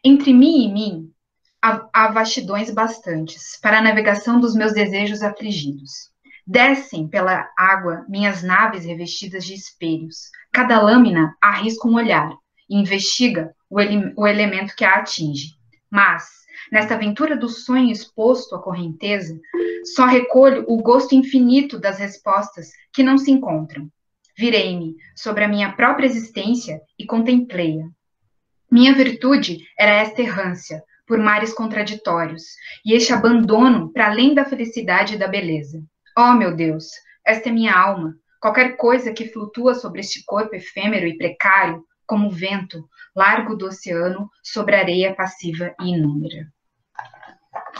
[0.03, 1.13] Entre mim e mim,
[1.61, 6.09] há, vastidões bastantes para a navegação dos meus desejos afligidos.
[6.45, 10.31] Descem pela água minhas naves revestidas de espelhos.
[10.51, 12.35] Cada lâmina arrisca um olhar
[12.69, 15.51] e investiga o, ele, o elemento que a atinge.
[15.89, 16.29] Mas,
[16.71, 19.39] nesta aventura do sonho exposto à correnteza,
[19.95, 23.87] só recolho o gosto infinito das respostas que não se encontram.
[24.37, 27.87] Virei-me sobre a minha própria existência e contemplei-a.
[28.71, 32.43] Minha virtude era esta errância, por mares contraditórios,
[32.85, 35.83] e este abandono para além da felicidade e da beleza.
[36.17, 36.85] Oh, meu Deus,
[37.27, 38.15] esta é minha alma.
[38.39, 43.65] Qualquer coisa que flutua sobre este corpo efêmero e precário, como o vento, largo do
[43.65, 46.47] oceano, sobre areia passiva e inúmera.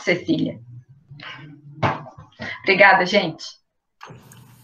[0.04, 0.60] Cecília.
[2.64, 3.46] Obrigada, gente.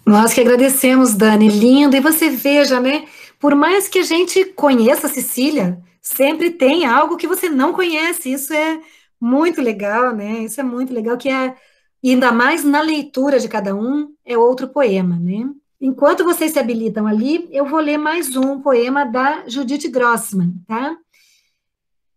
[0.06, 1.96] Nós que agradecemos, Dani, lindo.
[1.96, 3.08] E você veja, né?
[3.40, 8.32] Por mais que a gente conheça a Cecília, sempre tem algo que você não conhece.
[8.32, 8.82] Isso é
[9.20, 10.40] muito legal, né?
[10.44, 11.56] Isso é muito legal, que é,
[12.04, 15.50] ainda mais na leitura de cada um, é outro poema, né?
[15.80, 20.98] Enquanto vocês se habilitam ali, eu vou ler mais um poema da Judith Grossman, tá?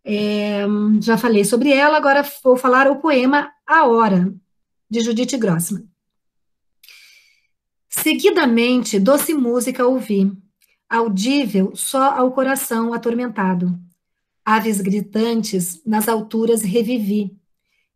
[0.03, 0.65] É,
[0.99, 4.33] já falei sobre ela, agora vou falar o poema A Hora,
[4.89, 5.87] de Judith Grossman.
[7.89, 10.31] Seguidamente, doce música ouvi,
[10.91, 13.79] audível só ao coração atormentado.
[14.43, 17.33] Aves gritantes nas alturas revivi,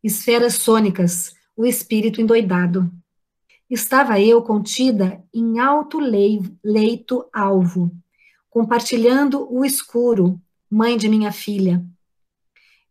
[0.01, 2.89] esferas sônicas, o espírito endoidado.
[3.69, 7.91] Estava eu contida em alto leito alvo,
[8.49, 11.86] compartilhando o escuro, mãe de minha filha.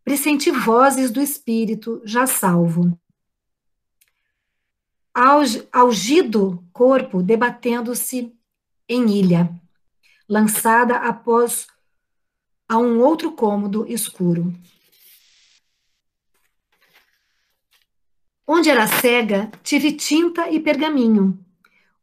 [0.05, 2.99] Pressenti vozes do espírito já salvo.
[5.73, 8.35] Algido corpo debatendo-se
[8.87, 9.64] em ilha
[10.29, 11.67] lançada após
[12.69, 14.53] a um outro cômodo escuro.
[18.47, 21.39] Onde era cega, tive tinta e pergaminho.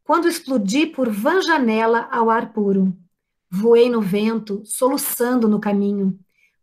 [0.04, 2.96] Quando explodi por vã janela ao ar puro,
[3.50, 6.20] voei no vento, soluçando no caminho.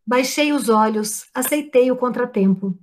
[0.07, 2.77] Baixei os olhos, aceitei o contratempo.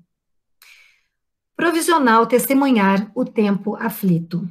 [1.55, 4.47] Provisional testemunhar o tempo aflito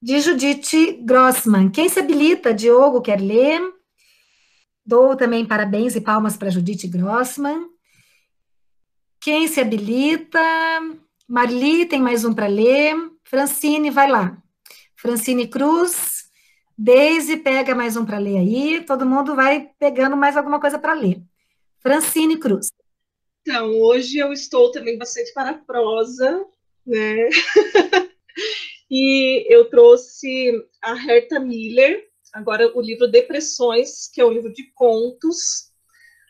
[0.00, 1.70] de Judith Grossman.
[1.70, 2.54] Quem se habilita?
[2.54, 3.60] Diogo quer ler?
[4.84, 7.68] Dou também parabéns e palmas para Judith Grossman.
[9.20, 10.40] Quem se habilita?
[11.28, 12.94] Marli tem mais um para ler.
[13.24, 14.40] Francine, vai lá.
[14.94, 16.26] Francine Cruz.
[16.78, 18.84] Deise pega mais um para ler aí.
[18.84, 21.20] Todo mundo vai pegando mais alguma coisa para ler.
[21.80, 22.68] Francine Cruz.
[23.40, 26.44] Então, hoje eu estou também bastante para a prosa,
[26.86, 27.28] né?
[28.90, 34.70] E eu trouxe a Herta Miller, agora o livro Depressões, que é um livro de
[34.74, 35.72] contos.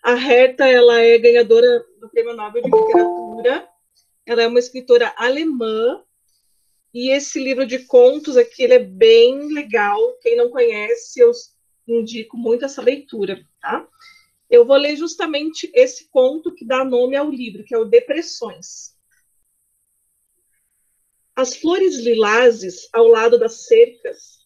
[0.03, 3.69] A Herta, ela é ganhadora do Prêmio Nobel de Literatura.
[4.25, 6.03] Ela é uma escritora alemã.
[6.95, 9.99] E esse livro de contos aqui, ele é bem legal.
[10.23, 11.31] Quem não conhece, eu
[11.87, 13.87] indico muito essa leitura, tá?
[14.49, 18.96] Eu vou ler justamente esse conto que dá nome ao livro, que é o Depressões.
[21.37, 24.38] As flores lilazes ao lado das cercas,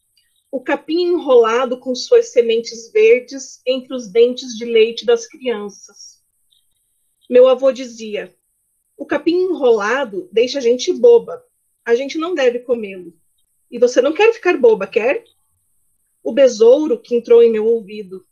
[0.50, 6.20] o capim enrolado com suas sementes verdes entre os dentes de leite das crianças.
[7.30, 8.36] Meu avô dizia:
[8.96, 11.40] o capim enrolado deixa a gente boba.
[11.84, 13.16] A gente não deve comê-lo.
[13.70, 15.22] E você não quer ficar boba, quer?
[16.24, 18.26] O besouro que entrou em meu ouvido.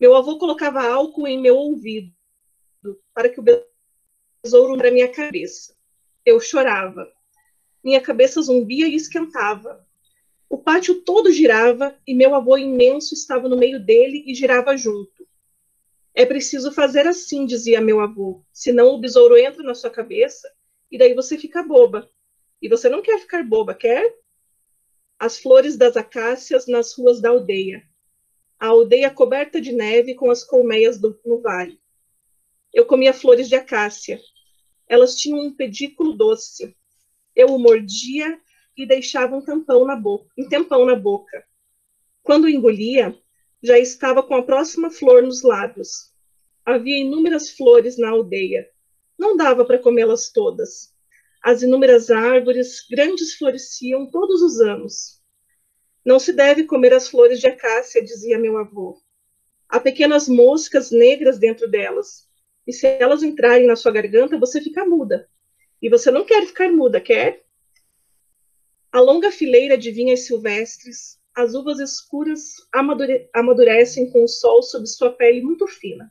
[0.00, 2.12] Meu avô colocava álcool em meu ouvido
[3.14, 3.44] para que o
[4.42, 5.72] besouro para minha cabeça.
[6.24, 7.15] Eu chorava.
[7.86, 9.86] Minha cabeça zumbia e esquentava.
[10.50, 15.24] O pátio todo girava e meu avô imenso estava no meio dele e girava junto.
[16.12, 20.52] É preciso fazer assim, dizia meu avô, senão o besouro entra na sua cabeça
[20.90, 22.10] e daí você fica boba.
[22.60, 24.12] E você não quer ficar boba, quer?
[25.16, 27.88] as flores das acácias nas ruas da aldeia,
[28.58, 31.80] a aldeia coberta de neve com as colmeias do, no vale.
[32.74, 34.20] Eu comia flores de acácia.
[34.88, 36.76] Elas tinham um pedículo doce.
[37.36, 38.40] Eu o mordia
[38.74, 41.44] e deixava um tampão na boca, um tempão na boca.
[42.22, 43.14] Quando engolia,
[43.62, 46.12] já estava com a próxima flor nos lábios.
[46.64, 48.68] Havia inúmeras flores na aldeia.
[49.18, 50.94] Não dava para comê-las todas.
[51.42, 55.22] As inúmeras árvores grandes floresciam todos os anos.
[56.04, 59.00] Não se deve comer as flores de acácia, dizia meu avô.
[59.68, 62.28] Há pequenas moscas negras dentro delas,
[62.66, 65.28] e se elas entrarem na sua garganta, você fica muda.
[65.80, 67.44] E você não quer ficar muda, quer?
[68.90, 74.86] A longa fileira de vinhas silvestres, as uvas escuras amadure amadurecem com o sol sob
[74.86, 76.10] sua pele muito fina.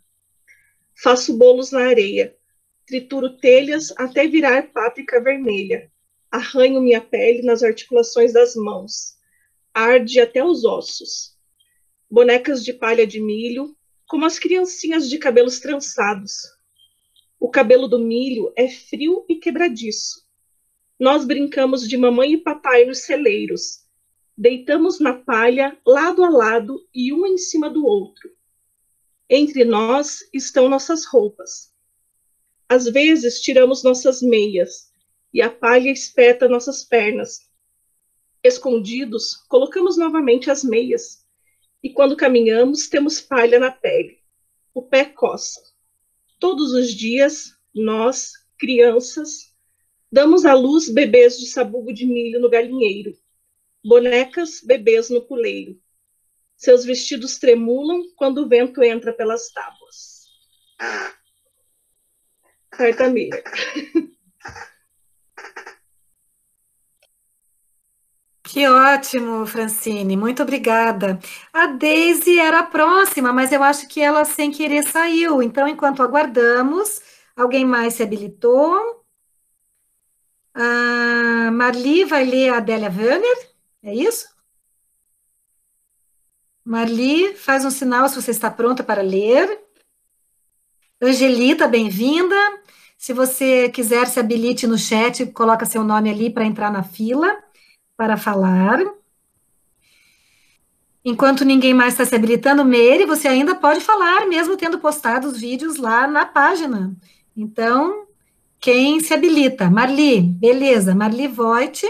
[1.02, 2.38] Faço bolos na areia,
[2.86, 5.92] trituro telhas até virar páprica vermelha.
[6.30, 9.16] Arranho minha pele nas articulações das mãos.
[9.74, 11.36] Arde até os ossos.
[12.10, 13.76] Bonecas de palha de milho,
[14.08, 16.55] como as criancinhas de cabelos trançados.
[17.46, 20.26] O cabelo do milho é frio e quebradiço.
[21.00, 23.86] Nós brincamos de mamãe e papai nos celeiros.
[24.36, 28.32] Deitamos na palha, lado a lado e um em cima do outro.
[29.30, 31.72] Entre nós estão nossas roupas.
[32.68, 34.92] Às vezes tiramos nossas meias
[35.32, 37.42] e a palha espeta nossas pernas.
[38.44, 41.24] Escondidos, colocamos novamente as meias
[41.84, 44.18] e quando caminhamos temos palha na pele.
[44.74, 45.75] O pé coça.
[46.40, 49.56] Todos os dias, nós, crianças,
[50.16, 53.18] Damos à luz bebês de sabugo de milho no galinheiro,
[53.84, 55.78] bonecas, bebês no puleiro.
[56.56, 60.28] Seus vestidos tremulam quando o vento entra pelas tábuas.
[60.80, 61.14] Ah.
[62.72, 63.44] Carta amiga.
[68.56, 71.20] Que ótimo, Francine, muito obrigada.
[71.52, 75.44] A Daisy era a próxima, mas eu acho que ela sem querer saiu.
[75.44, 77.02] Então, enquanto aguardamos,
[77.36, 79.04] alguém mais se habilitou?
[80.54, 83.50] A Marli vai ler a Adélia Werner,
[83.84, 84.26] é isso?
[86.64, 89.66] Marli, faz um sinal se você está pronta para ler.
[91.02, 92.38] Angelita, bem-vinda.
[92.98, 97.44] Se você quiser, se habilite no chat, coloca seu nome ali para entrar na fila
[97.98, 98.80] para falar.
[101.04, 105.40] Enquanto ninguém mais está se habilitando, Meire, você ainda pode falar, mesmo tendo postado os
[105.40, 106.96] vídeos lá na página.
[107.38, 108.08] Então,
[108.60, 109.70] quem se habilita?
[109.70, 110.96] Marli, beleza.
[110.96, 111.86] Marli Voit,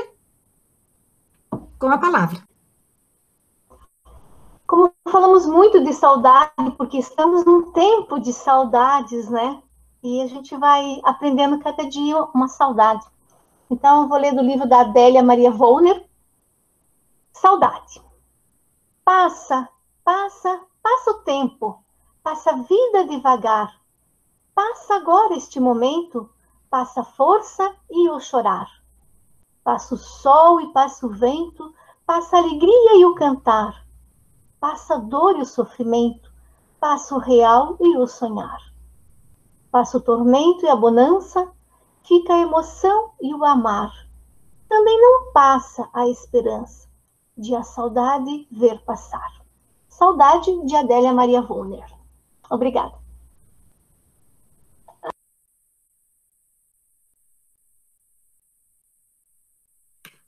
[1.79, 2.43] com a palavra.
[4.67, 9.61] Como falamos muito de saudade, porque estamos num tempo de saudades, né?
[10.03, 13.05] E a gente vai aprendendo cada dia uma saudade.
[13.69, 16.07] Então, eu vou ler do livro da Adélia Maria Volner,
[17.33, 18.01] Saudade.
[19.03, 19.67] Passa,
[20.03, 21.83] passa, passa o tempo,
[22.23, 23.79] passa a vida devagar.
[24.53, 26.29] Passa agora este momento
[26.75, 28.69] passa a força e o chorar.
[29.63, 31.73] Passa o sol e passa o vento,
[32.05, 33.87] passa a alegria e o cantar.
[34.59, 36.29] Passa a dor e o sofrimento,
[36.77, 38.59] passa o real e o sonhar.
[39.71, 41.49] Passa o tormento e a bonança,
[42.07, 43.91] fica a emoção e o amar.
[44.69, 46.87] Também não passa a esperança
[47.37, 49.43] de a saudade ver passar.
[49.89, 51.85] Saudade de Adélia Maria Wollner.
[52.49, 52.93] Obrigada.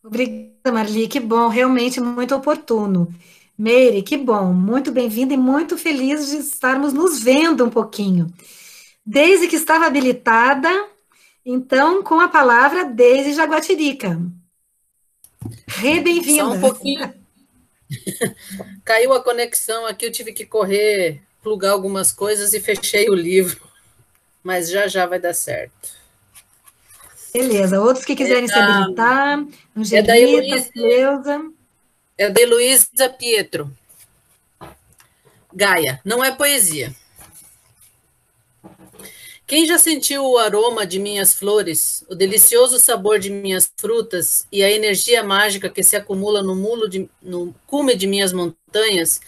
[0.04, 3.14] Obrigada, Marli, que bom, realmente muito oportuno.
[3.58, 8.32] Meire, que bom, muito bem-vinda e muito feliz de estarmos nos vendo um pouquinho.
[9.06, 10.70] Desde que estava habilitada,
[11.50, 14.20] então, com a palavra, Deise Jaguatirica.
[15.66, 16.44] Re bem-vinda.
[16.44, 17.14] Só um pouquinho.
[18.84, 23.66] Caiu a conexão aqui, eu tive que correr, plugar algumas coisas e fechei o livro.
[24.44, 25.96] Mas já já vai dar certo.
[27.34, 31.52] Beleza, outros que quiserem é se habilitar, Angelita, é Heloísa, Cleusa.
[32.18, 33.72] É da Heloísa Pietro.
[35.54, 36.94] Gaia, não é poesia.
[39.48, 44.62] Quem já sentiu o aroma de minhas flores, o delicioso sabor de minhas frutas e
[44.62, 49.22] a energia mágica que se acumula no, mulo de, no cume de minhas montanhas,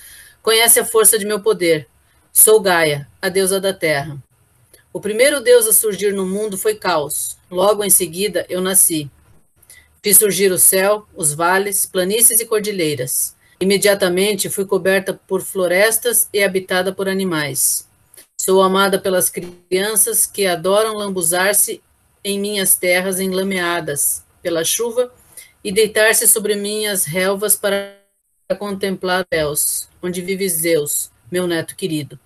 [0.43, 1.87] conhece a força de meu poder.
[2.33, 4.21] Sou Gaia, a deusa da terra.
[4.91, 7.37] O primeiro deus a surgir no mundo foi Caos.
[7.49, 9.09] Logo em seguida, eu nasci.
[10.03, 13.37] Fiz surgir o céu, os vales, planícies e cordilheiras.
[13.57, 17.88] Imediatamente fui coberta por florestas e habitada por animais.
[18.41, 21.83] Sou amada pelas crianças que adoram lambuzar-se
[22.23, 25.13] em minhas terras enlameadas pela chuva
[25.61, 27.97] e deitar-se sobre minhas relvas para
[28.57, 32.17] contemplar Deus, onde vive Zeus, meu neto querido.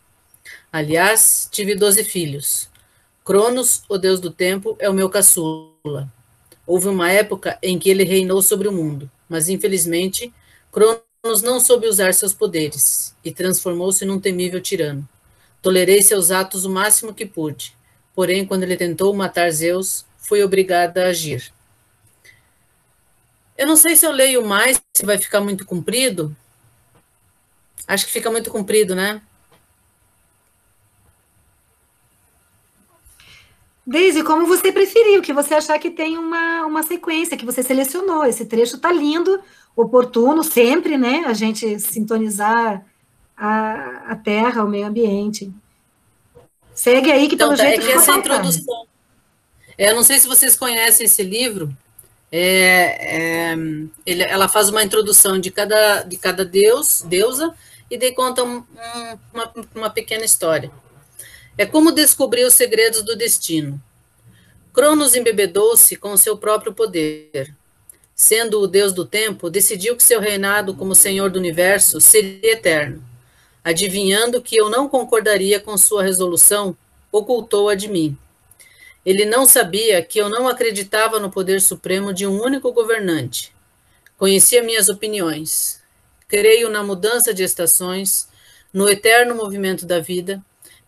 [0.71, 2.69] Aliás, tive doze filhos.
[3.25, 6.13] Cronos, o deus do tempo, é o meu caçula.
[6.65, 10.31] Houve uma época em que ele reinou sobre o mundo, mas infelizmente
[10.71, 15.09] Cronos não soube usar seus poderes e transformou-se num temível tirano.
[15.63, 17.73] Tolerei seus atos o máximo que pude,
[18.13, 21.53] porém, quando ele tentou matar Zeus, fui obrigada a agir.
[23.57, 26.35] Eu não sei se eu leio mais, se vai ficar muito comprido.
[27.87, 29.21] Acho que fica muito comprido, né?
[33.87, 38.25] Daisy, como você preferiu, que você achar que tem uma, uma sequência, que você selecionou.
[38.25, 39.41] Esse trecho está lindo,
[39.77, 41.23] oportuno, sempre, né?
[41.25, 42.85] A gente sintonizar
[43.35, 45.51] a, a terra, o meio ambiente.
[46.73, 47.83] Segue aí, que então, pelo tá, jeito...
[47.83, 48.85] É que essa introdução...
[49.77, 51.75] É, eu não sei se vocês conhecem esse livro,
[52.31, 53.55] é, é,
[54.05, 57.53] ele, ela faz uma introdução de cada, de cada deus, deusa,
[57.89, 60.71] e daí conta um, um, uma, uma pequena história.
[61.57, 63.81] É como descobrir os segredos do destino.
[64.71, 67.55] Cronos embebedou-se com seu próprio poder.
[68.15, 73.03] Sendo o deus do tempo, decidiu que seu reinado como senhor do universo seria eterno.
[73.63, 76.75] Adivinhando que eu não concordaria com sua resolução,
[77.11, 78.17] ocultou-a de mim.
[79.05, 83.53] Ele não sabia que eu não acreditava no poder supremo de um único governante.
[84.17, 85.81] Conhecia minhas opiniões.
[86.27, 88.27] Creio na mudança de estações,
[88.73, 90.43] no eterno movimento da vida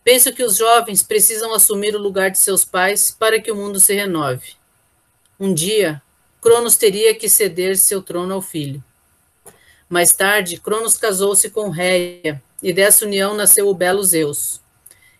[0.06, 3.80] Penso que os jovens precisam assumir o lugar de seus pais para que o mundo
[3.80, 4.52] se renove.
[5.38, 6.00] Um dia,
[6.40, 8.84] Cronos teria que ceder seu trono ao filho.
[9.88, 14.60] Mais tarde, Cronos casou-se com Réia, e dessa união nasceu o belo Zeus.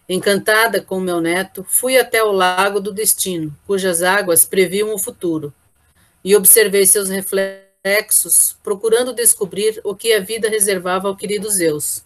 [0.09, 5.55] Encantada com meu neto, fui até o lago do destino, cujas águas previam o futuro,
[6.25, 12.03] e observei seus reflexos, procurando descobrir o que a vida reservava ao querido Zeus.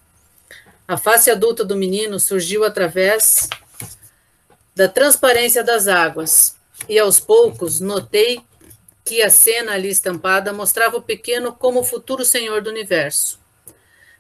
[0.87, 3.49] A face adulta do menino surgiu através
[4.77, 6.55] da transparência das águas,
[6.87, 8.43] e aos poucos notei
[9.07, 13.41] que a cena ali estampada mostrava o pequeno como o futuro senhor do universo.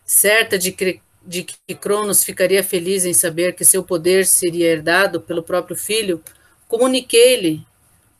[0.02, 5.20] Certa de que, de que Cronos ficaria feliz em saber que seu poder seria herdado
[5.20, 6.22] pelo próprio filho,
[6.66, 7.64] comuniquei-lhe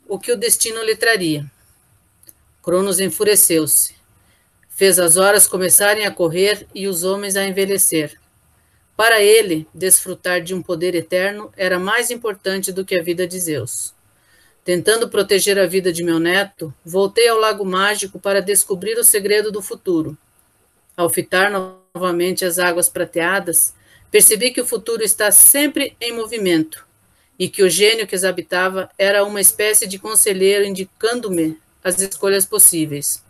[0.06, 1.50] o que o destino lhe traria.
[2.62, 3.94] Cronos enfureceu-se.
[4.68, 8.18] Fez as horas começarem a correr e os homens a envelhecer.
[8.96, 13.40] Para ele, desfrutar de um poder eterno era mais importante do que a vida de
[13.40, 13.94] Zeus.
[14.62, 19.50] Tentando proteger a vida de meu neto, voltei ao Lago Mágico para descobrir o segredo
[19.50, 20.16] do futuro.
[20.94, 21.50] Ao fitar
[21.94, 23.74] novamente as águas prateadas,
[24.10, 26.86] percebi que o futuro está sempre em movimento
[27.38, 32.44] e que o gênio que as habitava era uma espécie de conselheiro indicando-me as escolhas
[32.44, 33.24] possíveis.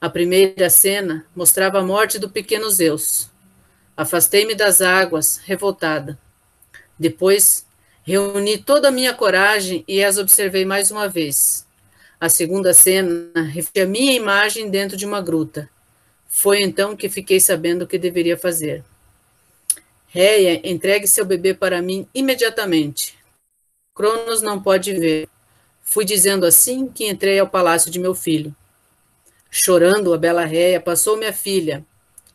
[0.00, 3.30] A primeira cena mostrava a morte do pequeno Zeus.
[3.96, 6.18] Afastei-me das águas, revoltada.
[6.98, 7.64] Depois,
[8.02, 11.66] reuni toda a minha coragem e as observei mais uma vez.
[12.20, 15.68] A segunda cena refi a minha imagem dentro de uma gruta.
[16.36, 18.84] Foi então que fiquei sabendo o que deveria fazer.
[20.08, 23.16] Reia, entregue seu bebê para mim imediatamente.
[23.94, 25.28] Cronos não pode ver.
[25.80, 28.54] Fui dizendo assim que entrei ao palácio de meu filho.
[29.48, 31.86] Chorando, a bela Reia passou minha filha,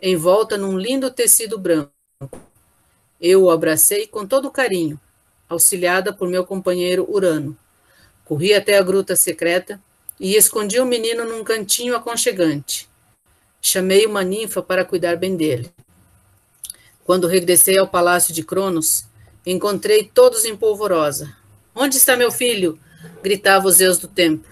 [0.02, 1.92] envolta num lindo tecido branco.
[3.20, 4.98] Eu o abracei com todo carinho,
[5.50, 7.56] auxiliada por meu companheiro Urano.
[8.24, 9.80] Corri até a gruta secreta
[10.18, 12.89] e escondi o menino num cantinho aconchegante.
[13.62, 15.70] Chamei uma ninfa para cuidar bem dele.
[17.04, 19.06] Quando regressei ao palácio de Cronos,
[19.46, 21.36] encontrei todos em polvorosa.
[21.76, 22.80] Onde está meu filho?
[23.22, 24.48] gritava o Zeus do tempo.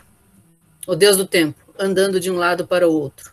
[0.85, 3.31] O Deus do tempo, andando de um lado para o outro.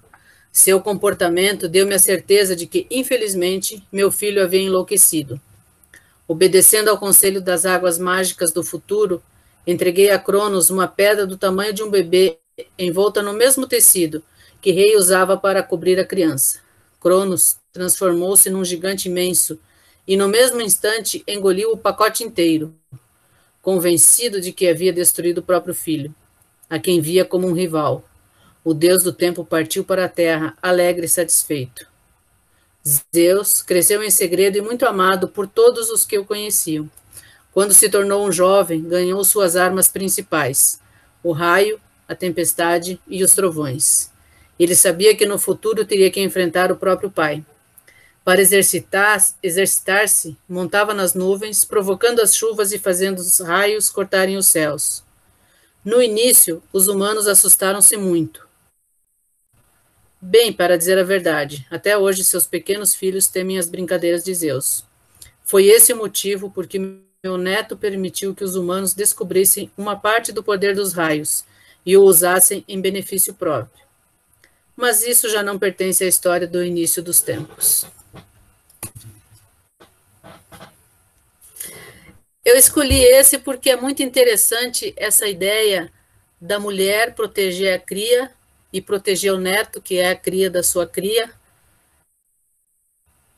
[0.53, 5.41] Seu comportamento deu-me a certeza de que, infelizmente, meu filho havia enlouquecido.
[6.29, 9.23] Obedecendo ao conselho das águas mágicas do futuro,
[9.67, 12.39] entreguei a Cronos uma pedra do tamanho de um bebê
[12.79, 14.23] envolta no mesmo tecido
[14.65, 16.59] que Rei usava para cobrir a criança.
[16.99, 19.61] Cronos transformou-se num gigante imenso
[20.09, 22.75] e, no mesmo instante, engoliu o pacote inteiro,
[23.61, 26.15] convencido de que havia destruído o próprio filho,
[26.71, 28.09] a quem via como um rival.
[28.65, 31.87] O deus do tempo partiu para a terra, alegre e satisfeito.
[33.15, 36.91] Zeus cresceu em segredo e muito amado por todos os que o conheciam.
[37.53, 40.81] Quando se tornou um jovem, ganhou suas armas principais:
[41.23, 44.14] o raio, a tempestade e os trovões.
[44.59, 47.45] Ele sabia que no futuro teria que enfrentar o próprio pai.
[48.25, 50.07] Para exercitar-se, exercitar
[50.49, 55.05] montava nas nuvens, provocando as chuvas e fazendo os raios cortarem os céus.
[55.85, 58.45] No início, os humanos assustaram-se muito
[60.27, 64.83] Bem, para dizer a verdade, até hoje seus pequenos filhos temem as brincadeiras de Zeus.
[65.45, 66.79] Foi esse o motivo porque
[67.23, 71.45] meu neto permitiu que os humanos descobrissem uma parte do poder dos raios
[71.85, 73.84] e o usassem em benefício próprio.
[74.77, 77.87] Mas isso já não pertence à história do início dos tempos.
[82.45, 85.91] Eu escolhi esse porque é muito interessante essa ideia
[86.41, 88.31] da mulher proteger a cria
[88.73, 91.31] e proteger o neto, que é a cria da sua cria.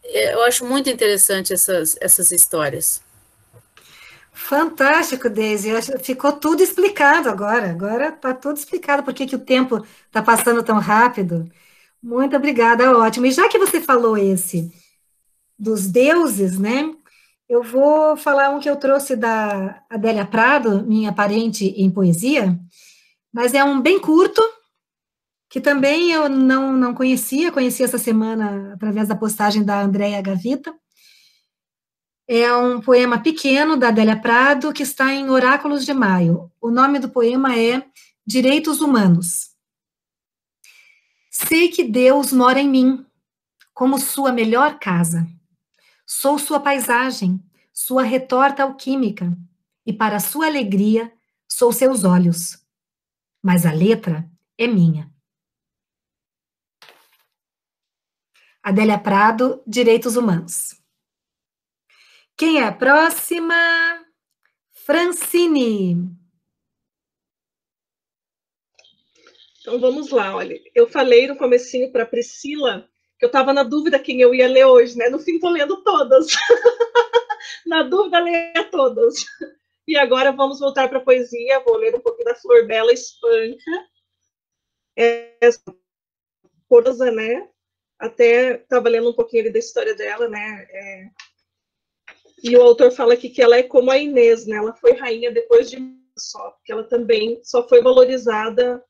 [0.02, 3.00] É, eu acho muito interessante essas, essas histórias.
[4.36, 5.70] Fantástico, Deise.
[6.02, 7.70] Ficou tudo explicado agora.
[7.70, 11.50] Agora está tudo explicado por que, o tempo está passando tão rápido.
[12.02, 13.24] Muito obrigada, ótimo.
[13.24, 14.70] E já que você falou esse
[15.58, 16.94] dos deuses, né?
[17.48, 22.58] Eu vou falar um que eu trouxe da Adélia Prado, minha parente em poesia,
[23.32, 24.42] mas é um bem curto,
[25.48, 30.74] que também eu não, não conhecia, conheci essa semana através da postagem da Andréia Gavita.
[32.28, 36.50] É um poema pequeno da Adélia Prado que está em Oráculos de Maio.
[36.60, 37.88] O nome do poema é
[38.26, 39.54] Direitos Humanos.
[41.30, 43.06] Sei que Deus mora em mim,
[43.72, 45.24] como sua melhor casa.
[46.04, 47.40] Sou sua paisagem,
[47.72, 49.32] sua retorta alquímica,
[49.84, 51.12] e para sua alegria
[51.48, 52.58] sou seus olhos.
[53.40, 55.08] Mas a letra é minha.
[58.60, 60.74] Adélia Prado, Direitos Humanos.
[62.36, 63.54] Quem é a próxima?
[64.70, 66.14] Francine.
[69.60, 70.60] Então vamos lá, olha.
[70.74, 74.66] Eu falei no comecinho para Priscila que eu estava na dúvida quem eu ia ler
[74.66, 75.08] hoje, né?
[75.08, 76.26] No fim estou lendo todas.
[77.66, 79.14] na dúvida, leia todas.
[79.88, 81.60] E agora vamos voltar para a poesia.
[81.60, 83.88] Vou ler um pouquinho da Flor Bela Espanca.
[84.94, 85.62] Essa
[86.68, 87.48] coisa, né?
[87.98, 90.66] Até estava lendo um pouquinho da história dela, né?
[90.70, 91.10] É,
[92.42, 94.56] e o autor fala aqui que ela é como a Inês, né?
[94.56, 95.78] Ela foi rainha depois de
[96.18, 98.82] só, porque ela também só foi valorizada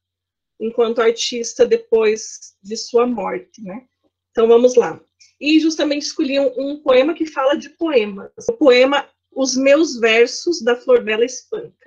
[0.60, 3.86] enquanto artista depois de sua morte, né?
[4.30, 5.00] Então vamos lá.
[5.40, 8.32] E justamente escolhi um, um poema que fala de poemas.
[8.48, 11.86] O poema Os Meus Versos da Flor Bela Espanca.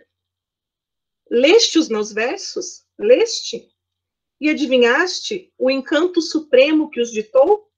[1.30, 2.86] Leste os meus versos?
[2.98, 3.70] Leste?
[4.42, 7.70] E adivinhaste o encanto supremo que os ditou?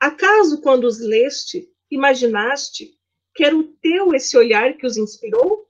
[0.00, 2.98] Acaso, quando os leste, imaginaste
[3.34, 5.68] que era o teu esse olhar que os inspirou?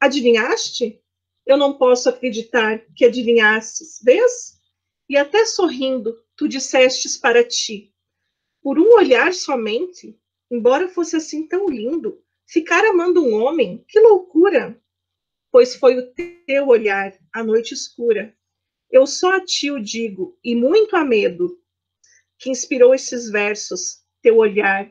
[0.00, 1.00] Adivinhaste?
[1.46, 4.58] Eu não posso acreditar que adivinhasses, vês?
[5.08, 7.94] E até sorrindo, tu dissestes para ti,
[8.62, 10.18] por um olhar somente,
[10.50, 14.80] embora fosse assim tão lindo, ficar amando um homem, que loucura!
[15.52, 16.12] Pois foi o
[16.46, 18.34] teu olhar, a noite escura.
[18.90, 21.60] Eu só a ti o digo, e muito a medo,
[22.38, 24.90] que inspirou esses versos, teu olhar,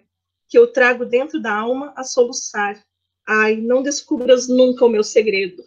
[0.54, 2.80] que eu trago dentro da alma a soluçar.
[3.28, 5.64] Ai, não descubras nunca o meu segredo.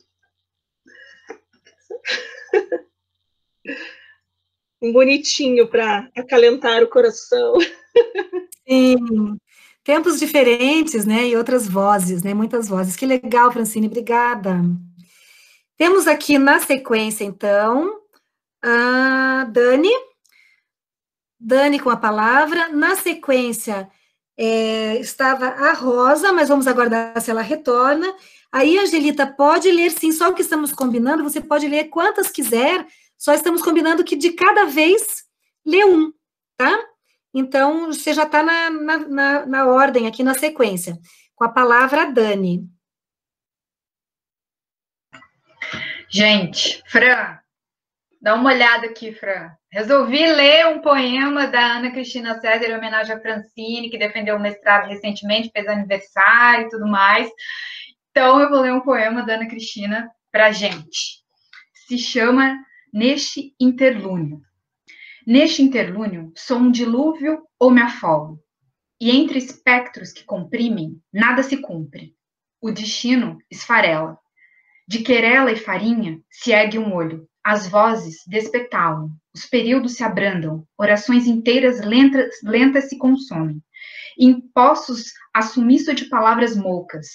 [4.81, 7.55] um bonitinho para acalentar o coração.
[8.65, 9.37] Sim.
[9.83, 11.31] Tempos diferentes, né?
[11.31, 12.33] E outras vozes, né?
[12.33, 12.95] Muitas vozes.
[12.95, 14.61] Que legal, Francine, obrigada.
[15.77, 18.03] Temos aqui na sequência, então,
[18.63, 19.91] a Dani.
[21.41, 22.69] Dani com a palavra.
[22.69, 23.91] Na sequência,
[24.37, 28.07] é, estava a Rosa, mas vamos aguardar se ela retorna.
[28.53, 32.87] Aí, Angelita, pode ler sim, só o que estamos combinando, você pode ler quantas quiser,
[33.19, 35.25] só estamos combinando que de cada vez
[35.65, 36.13] lê um,
[36.57, 36.79] tá?
[37.35, 40.99] Então, você já está na, na, na, na ordem aqui na sequência,
[41.35, 42.67] com a palavra Dani.
[46.09, 47.39] Gente, Fran,
[48.23, 49.51] dá uma olhada aqui, Fran.
[49.77, 54.41] Resolvi ler um poema da Ana Cristina César em homenagem a Francine, que defendeu o
[54.41, 57.29] mestrado recentemente, fez aniversário e tudo mais.
[58.11, 61.23] Então, eu vou ler um poema da Ana Cristina para gente.
[61.87, 62.59] Se chama
[62.91, 64.41] Neste Interlúnio.
[65.27, 68.43] Neste interlúnio, sou um dilúvio ou me afogo.
[68.99, 72.15] E entre espectros que comprimem, nada se cumpre.
[72.63, 74.19] O destino esfarela.
[74.89, 77.29] De querela e farinha se ergue um olho.
[77.45, 83.63] As vozes despetalam, os períodos se abrandam, orações inteiras lentas, lentas se consomem.
[84.19, 87.07] Em poços a sumiço de palavras moucas,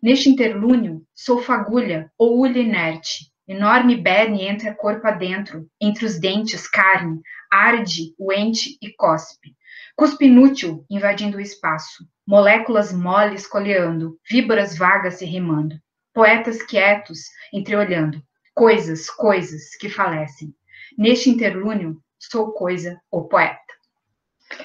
[0.00, 6.68] Neste interlúnio, sou fagulha ou ulha inerte, enorme berne entra corpo adentro, entre os dentes,
[6.68, 7.20] carne,
[7.50, 9.56] arde o ente e cospe.
[9.96, 15.74] Cuspe inútil invadindo o espaço, moléculas moles coleando, víboras vagas se rimando,
[16.14, 17.22] poetas quietos
[17.52, 18.22] entreolhando,
[18.54, 20.54] coisas, coisas que falecem.
[20.98, 23.56] Neste interlúnio, sou coisa ou poeta.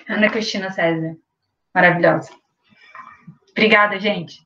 [0.09, 1.15] Ana Cristina César,
[1.71, 2.31] maravilhosa.
[3.51, 4.43] Obrigada, gente.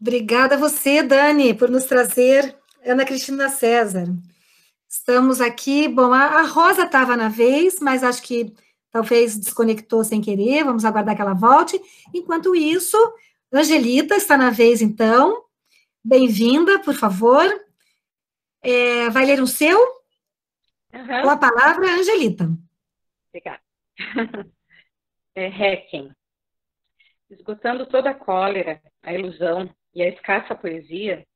[0.00, 4.06] Obrigada a você, Dani, por nos trazer Ana Cristina César.
[4.88, 5.86] Estamos aqui.
[5.86, 8.52] Bom, a, Rosa estava na vez, mas acho que
[8.90, 10.64] talvez desconectou sem querer.
[10.64, 11.80] Vamos aguardar que ela volte.
[12.12, 12.96] Enquanto isso,
[13.52, 15.44] Angelita está na vez, então.
[16.04, 17.46] Bem-vinda, por favor.
[18.60, 20.03] É, vai ler o seu?
[20.94, 21.22] Uhum.
[21.22, 22.48] Com a palavra, Angelita.
[23.28, 23.60] Obrigada.
[25.34, 26.12] é, Hacking.
[27.28, 31.26] Esgotando toda a cólera, a ilusão e a escassa poesia,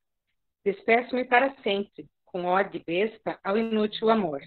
[0.65, 4.41] despeço-me para sempre, com ódio besta ao inútil amor.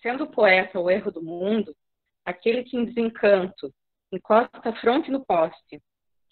[0.00, 1.76] Sendo o poeta o erro do mundo,
[2.24, 3.74] aquele que em desencanto
[4.10, 5.82] encosta a fronte no poste,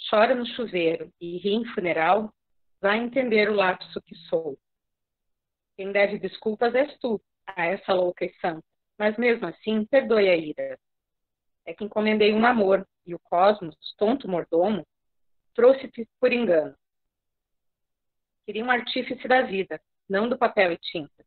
[0.08, 2.32] chora no chuveiro e ri em funeral,
[2.80, 4.56] vai entender o lapso que sou.
[5.76, 8.64] Quem deve desculpas és tu, a essa louca e santa,
[8.98, 10.78] mas mesmo assim, perdoe a ira.
[11.64, 14.86] É que encomendei um amor, e o cosmos, tonto mordomo,
[15.54, 16.74] trouxe-te por engano.
[18.46, 21.24] Queria um artífice da vida, não do papel e tinta,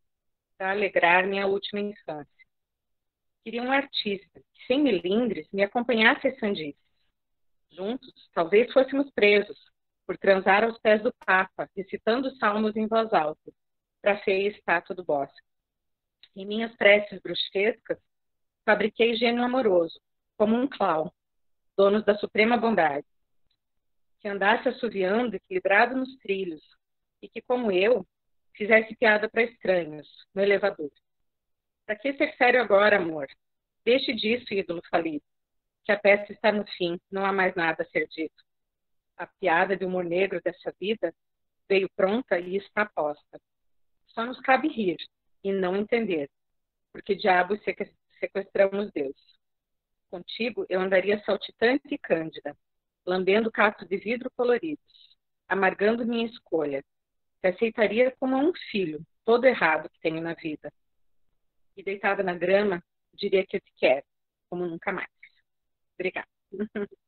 [0.58, 2.46] para alegrar minha última infância.
[3.44, 6.82] Queria um artista que, sem melindres, me acompanhasse às sandices.
[7.72, 9.58] Juntos, talvez fôssemos presos,
[10.06, 13.52] por transar aos pés do Papa, recitando salmos em voz alta,
[14.02, 15.42] para a estátua do bosque.
[16.38, 17.98] Em minhas preces bruxescas,
[18.64, 20.00] fabriquei gênio amoroso,
[20.38, 21.10] como um clown,
[21.76, 23.08] dono da suprema bondade,
[24.20, 26.62] que andasse assoviando equilibrado nos trilhos,
[27.24, 28.06] e que, como eu,
[28.54, 30.92] fizesse piada para estranhos, no elevador.
[31.88, 33.26] Para que ser sério agora, amor?
[33.84, 35.26] Deixe disso, ídolo falido,
[35.86, 38.44] que a peça está no fim, não há mais nada a ser dito.
[39.18, 41.12] A piada de humor negro dessa vida
[41.68, 43.42] veio pronta e está posta.
[44.10, 44.98] Só nos cabe rir
[45.48, 46.30] e não entender,
[46.92, 47.60] porque diabos
[48.20, 49.16] sequestramos Deus.
[50.10, 52.56] Contigo eu andaria saltitante e cândida,
[53.06, 55.18] lambendo cacos de vidro coloridos,
[55.48, 56.84] amargando minha escolha,
[57.42, 60.72] te aceitaria como um filho, todo errado que tenho na vida.
[61.78, 62.84] E deitada na grama,
[63.14, 64.06] diria que eu te quero,
[64.50, 65.08] como nunca mais.
[65.96, 66.28] Obrigada.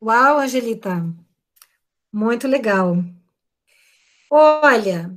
[0.00, 1.25] Uau, Angelita.
[2.16, 2.96] Muito legal.
[4.30, 5.14] Olha,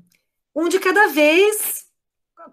[0.54, 1.86] um de cada vez,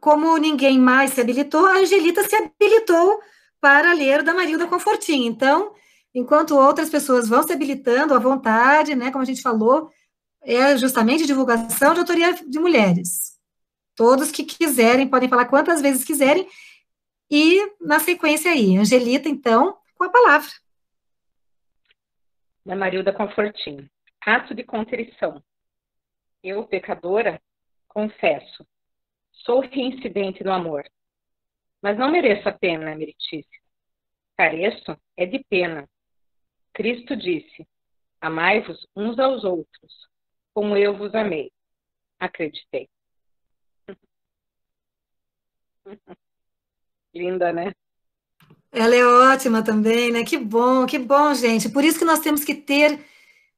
[0.01, 3.21] como ninguém mais se habilitou, a Angelita se habilitou
[3.61, 5.27] para ler da Marilda Confortinho.
[5.27, 5.75] Então,
[6.15, 9.91] enquanto outras pessoas vão se habilitando à vontade, né, como a gente falou,
[10.41, 13.37] é justamente divulgação de autoria de mulheres.
[13.97, 16.49] Todos que quiserem podem falar quantas vezes quiserem,
[17.29, 20.53] e na sequência aí, Angelita, então, com a palavra.
[22.65, 23.91] Da Marilda Confortinho.
[24.27, 25.41] Ato de contrição.
[26.43, 27.41] Eu, pecadora,
[27.87, 28.67] confesso,
[29.31, 30.85] sou reincidente no amor,
[31.81, 33.61] mas não mereço a pena meritícia.
[34.37, 35.89] Careço é de pena,
[36.75, 37.65] Cristo disse:
[38.21, 40.09] Amai-vos uns aos outros,
[40.53, 41.53] como eu vos amei.
[42.19, 42.89] Acreditei.
[47.15, 47.73] Linda, né?
[48.73, 50.25] Ela é ótima também, né?
[50.25, 51.71] Que bom, que bom, gente.
[51.71, 52.99] Por isso que nós temos que ter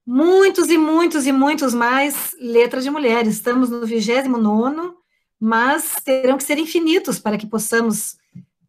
[0.09, 3.35] muitos e muitos e muitos mais letras de mulheres.
[3.35, 4.95] Estamos no 29,
[5.39, 8.17] mas terão que ser infinitos para que possamos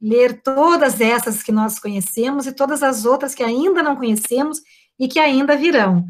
[0.01, 4.61] ler todas essas que nós conhecemos e todas as outras que ainda não conhecemos
[4.99, 6.05] e que ainda virão.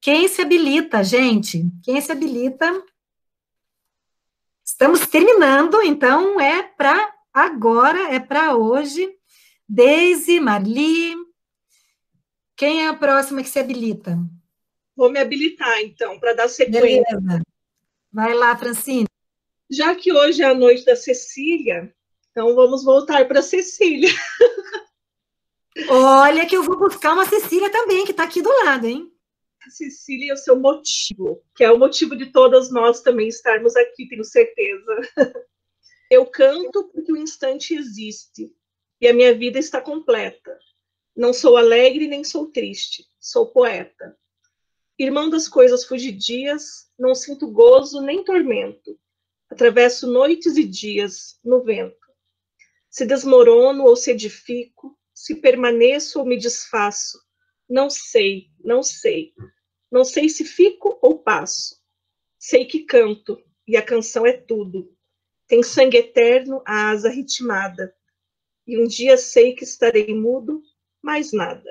[0.00, 1.64] Quem se habilita, gente?
[1.84, 2.84] Quem se habilita?
[4.64, 9.08] Estamos terminando, então é para agora, é para hoje.
[9.68, 11.14] Deise, Marli.
[12.56, 14.18] Quem é a próxima que se habilita?
[14.96, 17.04] Vou me habilitar, então, para dar sequência.
[17.18, 17.42] Beleza.
[18.12, 19.06] Vai lá, Francine.
[19.70, 21.94] Já que hoje é a noite da Cecília,
[22.30, 24.10] então vamos voltar para Cecília.
[25.88, 29.10] Olha que eu vou buscar uma Cecília também, que está aqui do lado, hein?
[29.66, 33.74] A Cecília é o seu motivo, que é o motivo de todas nós também estarmos
[33.76, 35.00] aqui, tenho certeza.
[36.10, 38.52] Eu canto porque o instante existe
[39.00, 40.58] e a minha vida está completa.
[41.16, 44.14] Não sou alegre nem sou triste, sou poeta.
[44.98, 48.98] Irmão das coisas fugidias, não sinto gozo nem tormento.
[49.50, 52.02] Atravesso noites e dias no vento
[52.92, 57.18] se desmorono ou se edifico, se permaneço ou me desfaço.
[57.66, 59.32] Não sei, não sei.
[59.90, 61.80] Não sei se fico ou passo.
[62.38, 64.94] Sei que canto, e a canção é tudo.
[65.48, 67.94] Tem sangue eterno, a asa ritmada.
[68.66, 70.62] E um dia sei que estarei mudo,
[71.00, 71.70] mais nada.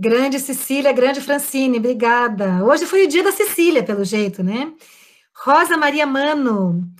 [0.00, 2.64] Grande Cecília, grande Francine, obrigada.
[2.64, 4.74] Hoje foi o dia da Cecília, pelo jeito, né?
[5.44, 6.90] Rosa Maria Mano,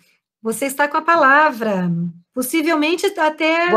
[0.42, 1.90] você está com a palavra.
[2.34, 3.68] Possivelmente até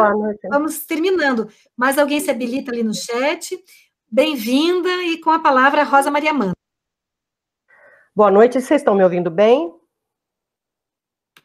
[0.49, 1.47] vamos terminando.
[1.77, 3.57] Mais alguém se habilita ali no chat?
[4.11, 6.57] Bem-vinda e com a palavra Rosa Maria Mano.
[8.13, 9.73] Boa noite, vocês estão me ouvindo bem?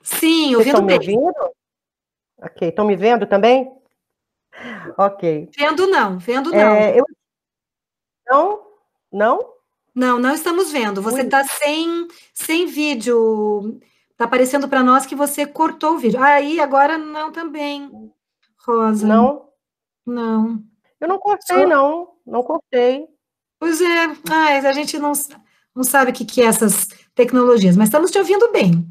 [0.02, 0.98] Sim, ouvindo estão bem.
[0.98, 1.52] me ouvindo?
[2.42, 3.72] Ok, estão me vendo também?
[4.96, 5.48] Ok.
[5.56, 6.58] Vendo não, vendo não.
[6.58, 7.04] É, eu...
[8.28, 8.66] Não?
[9.12, 9.58] Não?
[9.94, 11.02] Não, não estamos vendo.
[11.02, 13.80] Você está sem, sem vídeo.
[14.10, 16.22] Está aparecendo para nós que você cortou o vídeo.
[16.22, 18.12] Aí, agora não também,
[18.64, 19.06] Rosa.
[19.06, 19.48] Não?
[20.06, 20.62] Não.
[21.00, 21.66] Eu não cortei, Só...
[21.66, 22.08] não.
[22.26, 23.06] Não cortei.
[23.58, 24.04] Pois é.
[24.30, 25.12] Ah, a gente não,
[25.74, 28.86] não sabe o que, que é essas tecnologias, mas estamos te ouvindo bem.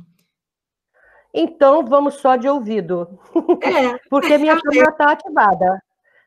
[1.33, 3.19] Então, vamos só de ouvido.
[3.61, 3.97] É.
[4.09, 5.83] Porque minha câmera está ativada.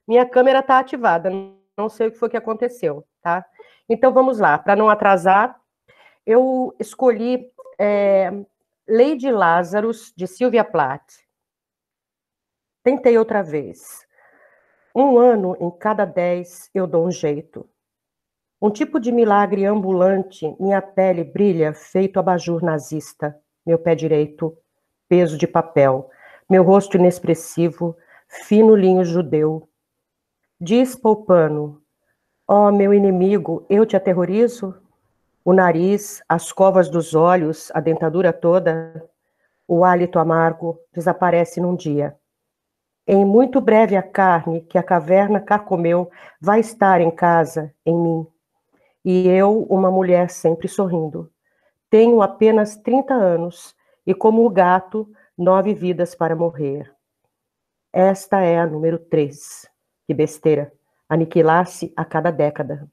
[0.07, 1.31] Minha câmera está ativada.
[1.77, 3.45] Não sei o que foi que aconteceu, tá?
[3.89, 4.59] Então, vamos lá.
[4.59, 5.61] Para não atrasar,
[6.27, 8.31] eu escolhi é,
[8.89, 11.25] Lady Lazarus, de Sylvia Plath.
[12.83, 14.07] Tentei outra vez.
[14.95, 17.69] Um ano em cada dez eu dou um jeito.
[18.61, 23.35] Um tipo de milagre ambulante, minha pele brilha feito abajur nazista.
[23.65, 24.57] Meu pé direito,
[25.09, 26.11] peso de papel.
[26.49, 27.97] Meu rosto inexpressivo,
[28.29, 29.70] fino linho judeu.
[30.63, 31.81] Diz Poupano,
[32.47, 34.77] Ó oh, meu inimigo, eu te aterrorizo?
[35.43, 39.09] O nariz, as covas dos olhos, a dentadura toda,
[39.67, 42.15] o hálito amargo desaparece num dia.
[43.07, 48.27] Em muito breve a carne que a caverna carcomeu vai estar em casa, em mim.
[49.03, 51.33] E eu, uma mulher sempre sorrindo.
[51.89, 53.75] Tenho apenas 30 anos
[54.07, 56.95] e, como o gato, nove vidas para morrer.
[57.91, 59.70] Esta é a número 3.
[60.11, 60.73] Que besteira
[61.09, 62.91] aniquilar-se a cada década.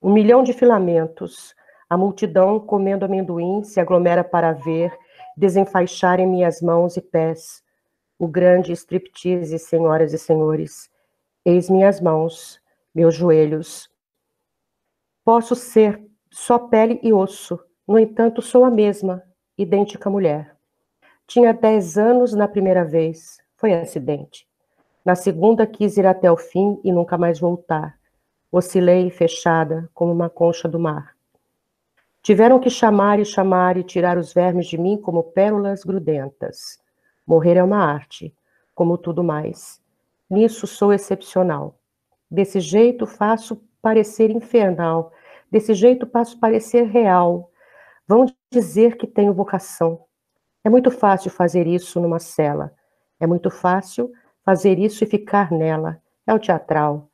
[0.00, 1.54] Um milhão de filamentos,
[1.86, 4.90] a multidão comendo amendoim se aglomera para ver
[5.36, 7.62] desenfaixar em minhas mãos e pés
[8.18, 10.90] o grande striptease, senhoras e senhores.
[11.44, 12.58] Eis minhas mãos,
[12.94, 13.90] meus joelhos.
[15.22, 19.22] Posso ser só pele e osso, no entanto, sou a mesma,
[19.58, 20.56] idêntica mulher.
[21.26, 24.48] Tinha dez anos na primeira vez, foi acidente.
[25.06, 27.96] Na segunda quis ir até o fim e nunca mais voltar.
[28.50, 31.14] Oscilei fechada como uma concha do mar.
[32.20, 36.80] Tiveram que chamar e chamar e tirar os vermes de mim como pérolas grudentas.
[37.24, 38.34] Morrer é uma arte,
[38.74, 39.80] como tudo mais.
[40.28, 41.78] Nisso sou excepcional.
[42.28, 45.12] Desse jeito faço parecer infernal.
[45.48, 47.48] Desse jeito faço parecer real.
[48.08, 50.00] Vão dizer que tenho vocação.
[50.64, 52.74] É muito fácil fazer isso numa cela.
[53.20, 54.12] É muito fácil
[54.46, 56.00] fazer isso e ficar nela.
[56.24, 57.10] É o teatral.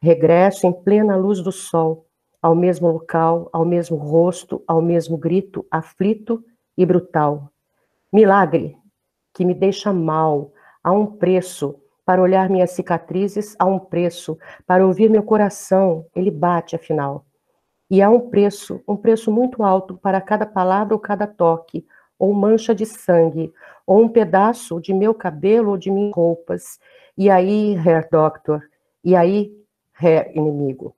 [0.00, 2.06] Regresso em plena luz do sol,
[2.40, 6.42] ao mesmo local, ao mesmo rosto, ao mesmo grito, aflito
[6.76, 7.52] e brutal.
[8.10, 8.76] Milagre
[9.34, 10.52] que me deixa mal,
[10.82, 16.30] a um preço, para olhar minhas cicatrizes, há um preço, para ouvir meu coração, ele
[16.30, 17.24] bate afinal.
[17.88, 21.86] E há um preço, um preço muito alto para cada palavra ou cada toque,
[22.22, 23.52] ou mancha de sangue,
[23.84, 26.78] ou um pedaço de meu cabelo ou de minhas roupas.
[27.18, 28.62] E aí, Herr Doctor,
[29.02, 29.52] e aí,
[30.00, 30.94] Herr Inimigo.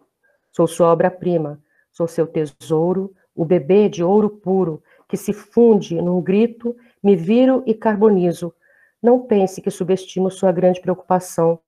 [0.53, 1.59] Sou sua obra-prima,
[1.91, 7.63] sou seu tesouro, o bebê de ouro puro, que se funde num grito, me viro
[7.65, 8.55] e carbonizo.
[9.03, 11.59] Não pense que subestimo sua grande preocupação.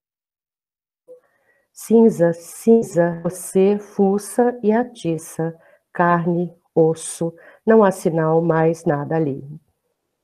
[1.73, 5.59] Cinza, cinza, você, fuça e atiça,
[5.95, 9.43] carne, osso, não há sinal mais nada ali.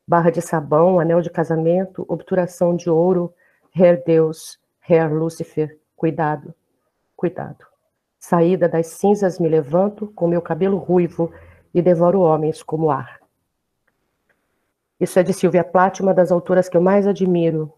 [0.07, 3.33] Barra de sabão, anel de casamento, obturação de ouro,
[3.75, 6.55] Herr Deus, Herr Lúcifer, cuidado,
[7.17, 7.65] cuidado.
[8.21, 11.33] Saída das cinzas me levanto com meu cabelo ruivo
[11.73, 13.21] e devoro homens como ar.
[15.01, 17.73] Isso é de Silvia Plath, uma das autoras que eu mais admiro.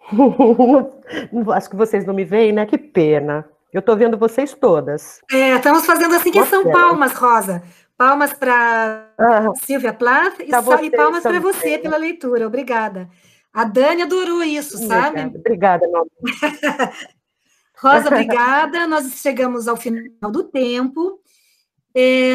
[1.54, 2.66] Acho que vocês não me veem, né?
[2.66, 3.48] Que pena.
[3.72, 5.20] Eu estou vendo vocês todas.
[5.30, 7.62] É, estamos fazendo assim que são palmas, Rosa.
[7.96, 12.46] Palmas para ah, Silvia Plath e, você, e palmas para você pela leitura.
[12.46, 13.08] Obrigada.
[13.52, 15.22] A Dani adorou isso, sabe?
[15.22, 16.92] Obrigada, obrigada
[17.78, 18.86] Rosa, obrigada.
[18.86, 21.20] Nós chegamos ao final do tempo.
[21.94, 22.32] É,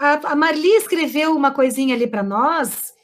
[0.00, 2.94] a Marli escreveu uma coisinha ali para nós.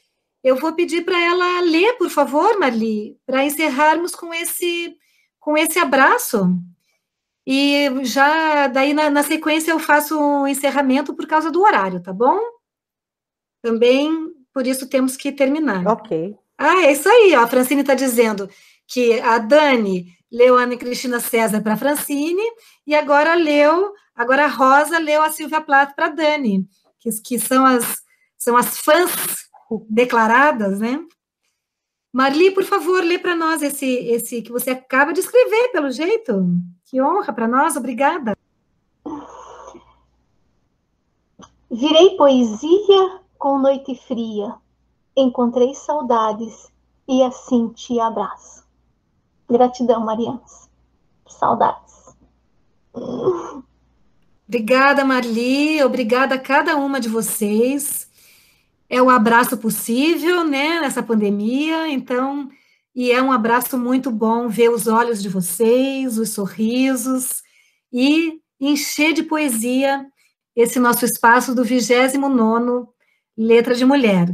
[0.43, 4.95] Eu vou pedir para ela ler, por favor, Marli, para encerrarmos com esse,
[5.39, 6.49] com esse abraço.
[7.45, 12.13] E já daí na, na, sequência eu faço um encerramento por causa do horário, tá
[12.13, 12.39] bom?
[13.63, 15.85] Também por isso temos que terminar.
[15.87, 16.35] Ok.
[16.57, 18.47] Ah, é isso aí, ó, a Francine está dizendo
[18.87, 22.43] que a Dani leu Ana e Cristina César para Francine,
[22.87, 26.65] e agora leu, agora a Rosa leu a Silvia Plato para Dani,
[26.99, 28.01] que, que são, as,
[28.37, 29.11] são as fãs
[29.89, 30.99] declaradas, né?
[32.13, 36.45] Marli, por favor, lê para nós esse, esse que você acaba de escrever, pelo jeito.
[36.85, 38.37] Que honra para nós, obrigada.
[41.69, 44.55] Virei poesia com noite fria,
[45.15, 46.69] encontrei saudades
[47.07, 48.65] e assim te abraço.
[49.49, 50.69] Gratidão, Marianas.
[51.27, 52.13] Saudades.
[54.45, 55.81] Obrigada, Marli.
[55.81, 58.10] Obrigada a cada uma de vocês
[58.91, 62.49] é o abraço possível, né, nessa pandemia, então,
[62.93, 67.41] e é um abraço muito bom ver os olhos de vocês, os sorrisos,
[67.89, 70.05] e encher de poesia
[70.53, 72.89] esse nosso espaço do 29º
[73.37, 74.27] Letra de Mulher.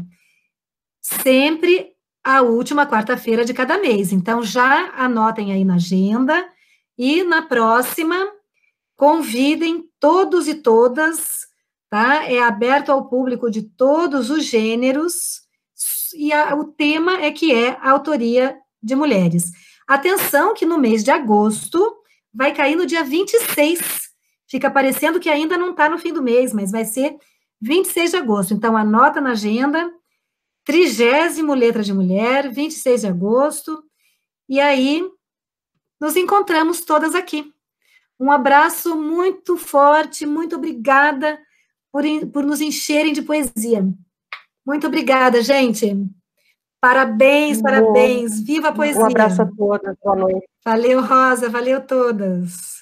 [1.00, 1.92] Sempre
[2.24, 4.12] a última quarta-feira de cada mês.
[4.12, 6.50] Então, já anotem aí na agenda,
[6.98, 8.28] e na próxima,
[8.96, 11.47] convidem todos e todas
[11.90, 12.26] tá?
[12.26, 15.48] É aberto ao público de todos os gêneros
[16.16, 19.52] e a, o tema é que é a autoria de mulheres.
[19.88, 21.98] Atenção que no mês de agosto
[22.34, 24.08] vai cair no dia 26.
[24.48, 27.18] Fica parecendo que ainda não está no fim do mês, mas vai ser
[27.62, 28.54] 26 de agosto.
[28.54, 29.92] Então anota na agenda,
[30.64, 33.84] trigésimo letra de mulher, 26 de agosto.
[34.48, 35.04] E aí
[36.00, 37.54] nos encontramos todas aqui.
[38.20, 41.40] Um abraço muito forte, muito obrigada
[41.98, 43.84] por, por nos encherem de poesia.
[44.64, 45.96] Muito obrigada, gente.
[46.80, 48.40] Parabéns, parabéns.
[48.42, 49.02] Viva a poesia.
[49.02, 49.98] Um abraço a todas.
[50.04, 50.48] Boa noite.
[50.64, 51.50] Valeu, Rosa.
[51.50, 52.77] Valeu todas.